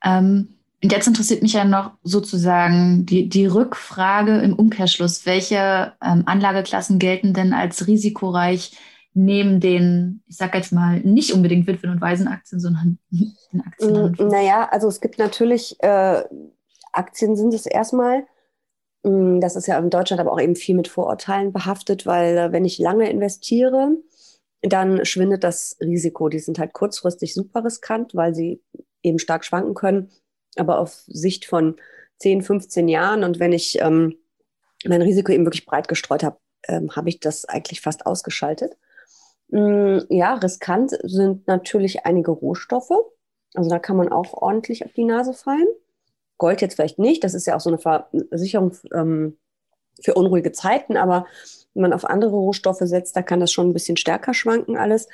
Ähm, 0.04 0.56
und 0.84 0.92
jetzt 0.92 1.08
interessiert 1.08 1.42
mich 1.42 1.54
ja 1.54 1.66
noch 1.66 1.94
sozusagen 2.04 3.06
die, 3.06 3.28
die 3.28 3.48
Rückfrage 3.48 4.38
im 4.40 4.54
Umkehrschluss. 4.54 5.26
Welche 5.26 5.94
ähm, 6.04 6.24
Anlageklassen 6.26 7.00
gelten 7.00 7.34
denn 7.34 7.54
als 7.54 7.88
risikoreich 7.88 8.78
neben 9.16 9.62
den, 9.62 10.22
ich 10.28 10.36
sag 10.36 10.54
jetzt 10.54 10.74
mal, 10.74 11.00
nicht 11.00 11.34
unbedingt 11.34 11.66
Witwen- 11.68 11.90
und 11.90 12.02
Waisenaktien, 12.02 12.60
sondern 12.60 13.00
den 13.10 13.62
Aktien? 13.66 14.16
Mm, 14.20 14.28
naja, 14.28 14.68
also 14.70 14.88
es 14.90 15.00
gibt 15.00 15.18
natürlich, 15.18 15.78
äh, 15.82 16.24
Aktien 16.92 17.36
sind 17.36 17.54
es 17.54 17.66
erstmal. 17.66 18.26
Mm, 19.04 19.40
das 19.40 19.56
ist 19.56 19.68
ja 19.68 19.80
in 19.80 19.90
Deutschland 19.90 20.20
aber 20.20 20.34
auch 20.34 20.42
eben 20.42 20.58
viel 20.58 20.76
mit 20.76 20.90
Vorurteilen 20.90 21.54
behaftet, 21.54 22.06
weil 22.06 22.38
äh, 22.38 22.52
wenn 22.52 22.66
ich 22.66 22.78
lange 22.78 23.10
investiere, 23.10 23.96
dann 24.62 25.06
schwindet 25.06 25.46
das 25.46 25.78
Risiko. 25.80 26.28
Die 26.28 26.40
sind 26.40 26.60
halt 26.60 26.74
kurzfristig 26.74 27.34
super 27.34 27.64
riskant, 27.64 28.16
weil 28.16 28.36
sie 28.36 28.62
eben 29.02 29.20
stark 29.20 29.46
schwanken 29.46 29.76
können. 29.76 30.10
Aber 30.58 30.80
auf 30.80 31.04
Sicht 31.08 31.46
von 31.46 31.78
10, 32.20 32.42
15 32.42 32.90
Jahren 32.90 33.24
und 33.24 33.40
wenn 33.40 33.54
ich 33.54 33.80
ähm, 33.80 34.18
mein 34.86 35.02
Risiko 35.02 35.32
eben 35.32 35.46
wirklich 35.46 35.66
breit 35.66 35.88
gestreut 35.88 36.24
habe, 36.24 36.38
ähm, 36.68 36.96
habe 36.98 37.08
ich 37.08 37.22
das 37.22 37.46
eigentlich 37.46 37.80
fast 37.80 38.06
ausgeschaltet. 38.06 38.76
Mm, 39.50 40.00
ja, 40.10 40.36
riskant 40.36 40.92
sind 41.04 41.48
natürlich 41.48 42.06
einige 42.06 42.32
Rohstoffe. 42.32 42.92
Also 43.54 43.70
da 43.70 43.80
kann 43.80 43.98
man 43.98 44.12
auch 44.12 44.34
ordentlich 44.34 44.86
auf 44.86 44.94
die 44.94 45.06
Nase 45.06 45.34
fallen. 45.34 45.68
Gold 46.38 46.62
jetzt 46.62 46.76
vielleicht 46.76 47.00
nicht, 47.00 47.24
das 47.24 47.34
ist 47.34 47.48
ja 47.48 47.56
auch 47.56 47.62
so 47.62 47.70
eine 47.70 47.78
Versicherung 48.30 48.74
ähm, 48.94 49.38
für 50.02 50.16
unruhige 50.16 50.52
Zeiten, 50.52 50.98
aber 50.98 51.26
wenn 51.74 51.84
man 51.84 51.94
auf 51.94 52.06
andere 52.06 52.32
Rohstoffe 52.32 52.82
setzt, 52.82 53.16
da 53.16 53.22
kann 53.22 53.40
das 53.40 53.52
schon 53.52 53.70
ein 53.70 53.74
bisschen 53.74 53.96
stärker 53.96 54.34
schwanken 54.34 54.76
alles. 54.76 55.08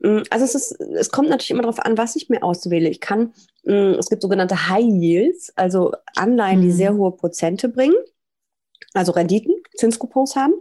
Mm, 0.00 0.20
also 0.30 0.44
es, 0.44 0.54
ist, 0.54 0.80
es 0.80 1.10
kommt 1.10 1.28
natürlich 1.28 1.50
immer 1.50 1.62
darauf 1.62 1.80
an, 1.80 1.98
was 1.98 2.16
ich 2.16 2.28
mir 2.28 2.42
auswähle. 2.42 2.88
Ich 2.88 3.00
kann, 3.00 3.32
mm, 3.64 3.94
es 3.98 4.08
gibt 4.08 4.22
sogenannte 4.22 4.68
High 4.68 4.84
Yields, 4.84 5.52
also 5.56 5.92
Anleihen, 6.14 6.62
die 6.62 6.68
mhm. 6.68 6.72
sehr 6.72 6.94
hohe 6.94 7.12
Prozente 7.12 7.68
bringen, 7.68 7.96
also 8.94 9.12
Renditen, 9.12 9.54
Zinscoupons 9.76 10.36
haben. 10.36 10.54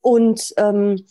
Und 0.00 0.54
ähm, 0.58 1.04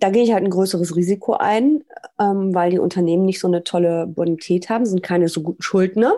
da 0.00 0.10
gehe 0.10 0.22
ich 0.22 0.32
halt 0.32 0.44
ein 0.44 0.50
größeres 0.50 0.96
Risiko 0.96 1.34
ein, 1.34 1.84
ähm, 2.18 2.54
weil 2.54 2.70
die 2.70 2.78
Unternehmen 2.78 3.24
nicht 3.24 3.40
so 3.40 3.48
eine 3.48 3.64
tolle 3.64 4.06
Bonität 4.06 4.68
haben, 4.68 4.86
sind 4.86 5.02
keine 5.02 5.28
so 5.28 5.42
guten 5.42 5.62
Schuldner. 5.62 6.14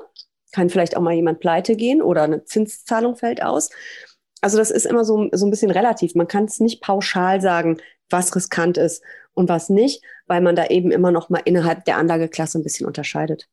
Kann 0.52 0.70
vielleicht 0.70 0.96
auch 0.96 1.02
mal 1.02 1.14
jemand 1.14 1.40
pleite 1.40 1.76
gehen 1.76 2.02
oder 2.02 2.22
eine 2.22 2.44
Zinszahlung 2.44 3.16
fällt 3.16 3.42
aus. 3.42 3.70
Also 4.40 4.58
das 4.58 4.70
ist 4.70 4.86
immer 4.86 5.04
so, 5.04 5.28
so 5.32 5.46
ein 5.46 5.50
bisschen 5.50 5.70
relativ. 5.70 6.14
Man 6.14 6.28
kann 6.28 6.44
es 6.44 6.60
nicht 6.60 6.82
pauschal 6.82 7.40
sagen, 7.40 7.78
was 8.10 8.34
riskant 8.36 8.78
ist 8.78 9.02
und 9.34 9.48
was 9.48 9.68
nicht, 9.68 10.02
weil 10.26 10.40
man 10.40 10.56
da 10.56 10.66
eben 10.66 10.90
immer 10.90 11.10
noch 11.10 11.28
mal 11.28 11.42
innerhalb 11.44 11.84
der 11.84 11.96
Anlageklasse 11.96 12.58
ein 12.58 12.62
bisschen 12.62 12.86
unterscheidet. 12.86 13.48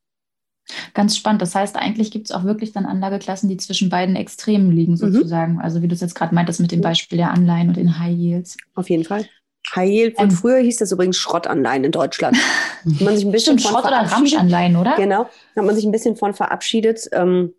Ganz 0.93 1.17
spannend. 1.17 1.41
Das 1.41 1.55
heißt, 1.55 1.75
eigentlich 1.75 2.11
gibt 2.11 2.29
es 2.29 2.31
auch 2.31 2.45
wirklich 2.45 2.71
dann 2.71 2.85
Anlageklassen, 2.85 3.49
die 3.49 3.57
zwischen 3.57 3.89
beiden 3.89 4.15
Extremen 4.15 4.71
liegen, 4.71 4.93
mhm. 4.93 4.97
sozusagen. 4.97 5.53
Mhm. 5.53 5.59
Also 5.59 5.81
wie 5.81 5.87
du 5.87 5.95
es 5.95 6.01
jetzt 6.01 6.15
gerade 6.15 6.33
meintest 6.33 6.61
mit 6.61 6.71
dem 6.71 6.81
Beispiel 6.81 7.17
der 7.17 7.31
Anleihen 7.31 7.69
und 7.69 7.77
den 7.77 7.99
High 7.99 8.17
Yields. 8.17 8.57
Auf 8.75 8.89
jeden 8.89 9.03
Fall. 9.03 9.27
High 9.75 9.89
Yield 9.89 10.15
ähm, 10.19 10.31
früher 10.31 10.57
hieß 10.57 10.77
das 10.77 10.91
übrigens 10.91 11.17
Schrottanleihen 11.17 11.83
in 11.83 11.91
Deutschland. 11.91 12.37
Hat 12.85 13.01
man 13.01 13.15
sich 13.15 13.25
ein 13.25 13.31
bisschen 13.31 13.59
Stimmt, 13.59 13.73
von 13.73 13.81
Schrott- 13.81 13.91
oder 13.91 14.11
Ramschanleihen, 14.11 14.75
oder? 14.75 14.95
Genau, 14.95 15.29
hat 15.55 15.65
man 15.65 15.75
sich 15.75 15.85
ein 15.85 15.91
bisschen 15.91 16.15
von 16.15 16.33
verabschiedet, 16.33 17.09
ähm, 17.11 17.53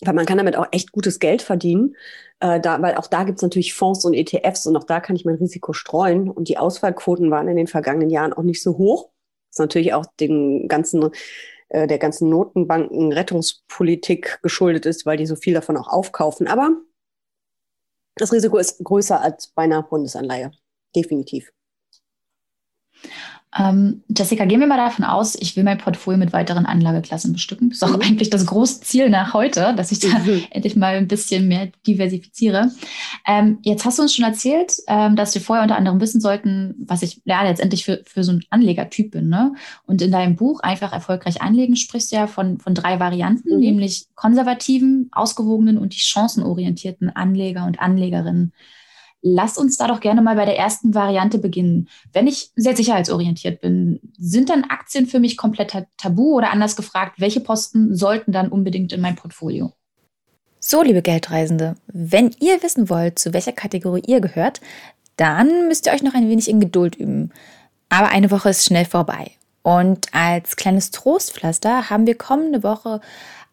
weil 0.00 0.14
man 0.14 0.26
kann 0.26 0.38
damit 0.38 0.56
auch 0.56 0.66
echt 0.72 0.92
gutes 0.92 1.18
Geld 1.18 1.42
verdienen. 1.42 1.94
Äh, 2.40 2.60
da, 2.60 2.80
weil 2.82 2.96
auch 2.96 3.06
da 3.06 3.24
gibt 3.24 3.38
es 3.38 3.42
natürlich 3.42 3.74
Fonds 3.74 4.04
und 4.04 4.14
ETFs 4.14 4.66
und 4.66 4.76
auch 4.76 4.84
da 4.84 5.00
kann 5.00 5.14
ich 5.14 5.24
mein 5.24 5.36
Risiko 5.36 5.72
streuen. 5.72 6.28
Und 6.28 6.48
die 6.48 6.58
Ausfallquoten 6.58 7.30
waren 7.30 7.48
in 7.48 7.56
den 7.56 7.68
vergangenen 7.68 8.10
Jahren 8.10 8.32
auch 8.32 8.42
nicht 8.42 8.62
so 8.62 8.78
hoch. 8.78 9.10
Das 9.50 9.56
ist 9.56 9.60
natürlich 9.60 9.94
auch 9.94 10.06
den 10.18 10.66
ganzen 10.68 11.10
äh, 11.68 11.86
der 11.86 11.98
ganzen 11.98 12.28
Notenbanken 12.28 13.12
Rettungspolitik 13.12 14.40
geschuldet 14.42 14.86
ist, 14.86 15.06
weil 15.06 15.16
die 15.16 15.26
so 15.26 15.36
viel 15.36 15.54
davon 15.54 15.76
auch 15.76 15.88
aufkaufen. 15.88 16.46
Aber 16.46 16.70
das 18.16 18.32
Risiko 18.32 18.58
ist 18.58 18.82
größer 18.82 19.20
als 19.20 19.48
bei 19.48 19.62
einer 19.62 19.82
Bundesanleihe 19.82 20.52
definitiv. 20.94 21.52
Ähm, 23.58 24.02
Jessica, 24.08 24.46
gehen 24.46 24.60
wir 24.60 24.66
mal 24.66 24.78
davon 24.78 25.04
aus, 25.04 25.34
ich 25.34 25.56
will 25.56 25.64
mein 25.64 25.76
Portfolio 25.76 26.18
mit 26.18 26.32
weiteren 26.32 26.64
Anlageklassen 26.64 27.34
bestücken. 27.34 27.68
Das 27.68 27.78
ist 27.78 27.82
auch 27.82 27.96
mhm. 27.96 28.02
eigentlich 28.02 28.30
das 28.30 28.46
große 28.46 28.80
Ziel 28.80 29.10
nach 29.10 29.34
heute, 29.34 29.74
dass 29.76 29.92
ich 29.92 29.98
da 29.98 30.18
mhm. 30.20 30.44
endlich 30.50 30.74
mal 30.74 30.94
ein 30.94 31.06
bisschen 31.06 31.48
mehr 31.48 31.68
diversifiziere. 31.86 32.70
Ähm, 33.26 33.58
jetzt 33.62 33.84
hast 33.84 33.98
du 33.98 34.02
uns 34.02 34.14
schon 34.14 34.24
erzählt, 34.24 34.76
ähm, 34.86 35.16
dass 35.16 35.34
wir 35.34 35.42
vorher 35.42 35.62
unter 35.62 35.76
anderem 35.76 36.00
wissen 36.00 36.20
sollten, 36.20 36.74
was 36.78 37.02
ich 37.02 37.20
ja, 37.26 37.42
letztendlich 37.42 37.84
für, 37.84 38.02
für 38.06 38.24
so 38.24 38.32
ein 38.32 38.42
Anlegertyp 38.48 39.10
bin. 39.10 39.28
Ne? 39.28 39.52
Und 39.84 40.00
in 40.00 40.12
deinem 40.12 40.36
Buch 40.36 40.60
Einfach 40.60 40.92
erfolgreich 40.92 41.42
anlegen 41.42 41.76
sprichst 41.76 42.12
du 42.12 42.16
ja 42.16 42.26
von, 42.26 42.58
von 42.58 42.74
drei 42.74 43.00
Varianten, 43.00 43.54
mhm. 43.54 43.60
nämlich 43.60 44.06
konservativen, 44.14 45.08
ausgewogenen 45.12 45.76
und 45.76 45.94
die 45.94 46.00
chancenorientierten 46.00 47.10
Anleger 47.10 47.66
und 47.66 47.80
Anlegerinnen. 47.80 48.52
Lass 49.24 49.56
uns 49.56 49.76
da 49.76 49.86
doch 49.86 50.00
gerne 50.00 50.20
mal 50.20 50.34
bei 50.34 50.44
der 50.44 50.58
ersten 50.58 50.94
Variante 50.94 51.38
beginnen. 51.38 51.88
Wenn 52.12 52.26
ich 52.26 52.50
sehr 52.56 52.76
sicherheitsorientiert 52.76 53.60
bin, 53.60 54.00
sind 54.18 54.50
dann 54.50 54.64
Aktien 54.64 55.06
für 55.06 55.20
mich 55.20 55.36
komplett 55.36 55.72
tabu 55.96 56.36
oder 56.36 56.50
anders 56.50 56.74
gefragt, 56.74 57.20
welche 57.20 57.40
Posten 57.40 57.94
sollten 57.94 58.32
dann 58.32 58.48
unbedingt 58.48 58.92
in 58.92 59.00
mein 59.00 59.14
Portfolio? 59.14 59.72
So, 60.58 60.82
liebe 60.82 61.02
Geldreisende, 61.02 61.76
wenn 61.86 62.34
ihr 62.40 62.62
wissen 62.62 62.88
wollt, 62.88 63.18
zu 63.18 63.32
welcher 63.32 63.52
Kategorie 63.52 64.02
ihr 64.06 64.20
gehört, 64.20 64.60
dann 65.16 65.68
müsst 65.68 65.86
ihr 65.86 65.92
euch 65.92 66.02
noch 66.02 66.14
ein 66.14 66.28
wenig 66.28 66.48
in 66.48 66.60
Geduld 66.60 66.96
üben. 66.96 67.30
Aber 67.88 68.08
eine 68.08 68.30
Woche 68.30 68.50
ist 68.50 68.64
schnell 68.64 68.84
vorbei. 68.84 69.32
Und 69.62 70.08
als 70.12 70.56
kleines 70.56 70.90
Trostpflaster 70.90 71.90
haben 71.90 72.06
wir 72.06 72.16
kommende 72.16 72.62
Woche 72.64 73.00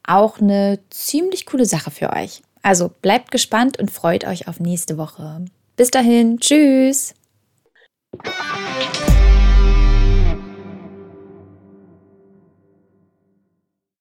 auch 0.04 0.40
eine 0.40 0.80
ziemlich 0.90 1.46
coole 1.46 1.66
Sache 1.66 1.92
für 1.92 2.12
euch. 2.14 2.42
Also 2.64 2.90
bleibt 3.02 3.32
gespannt 3.32 3.80
und 3.80 3.92
freut 3.92 4.26
euch 4.26 4.48
auf 4.48 4.60
nächste 4.60 4.98
Woche. 4.98 5.46
Bis 5.80 5.92
dahin, 5.92 6.38
tschüss. 6.42 7.14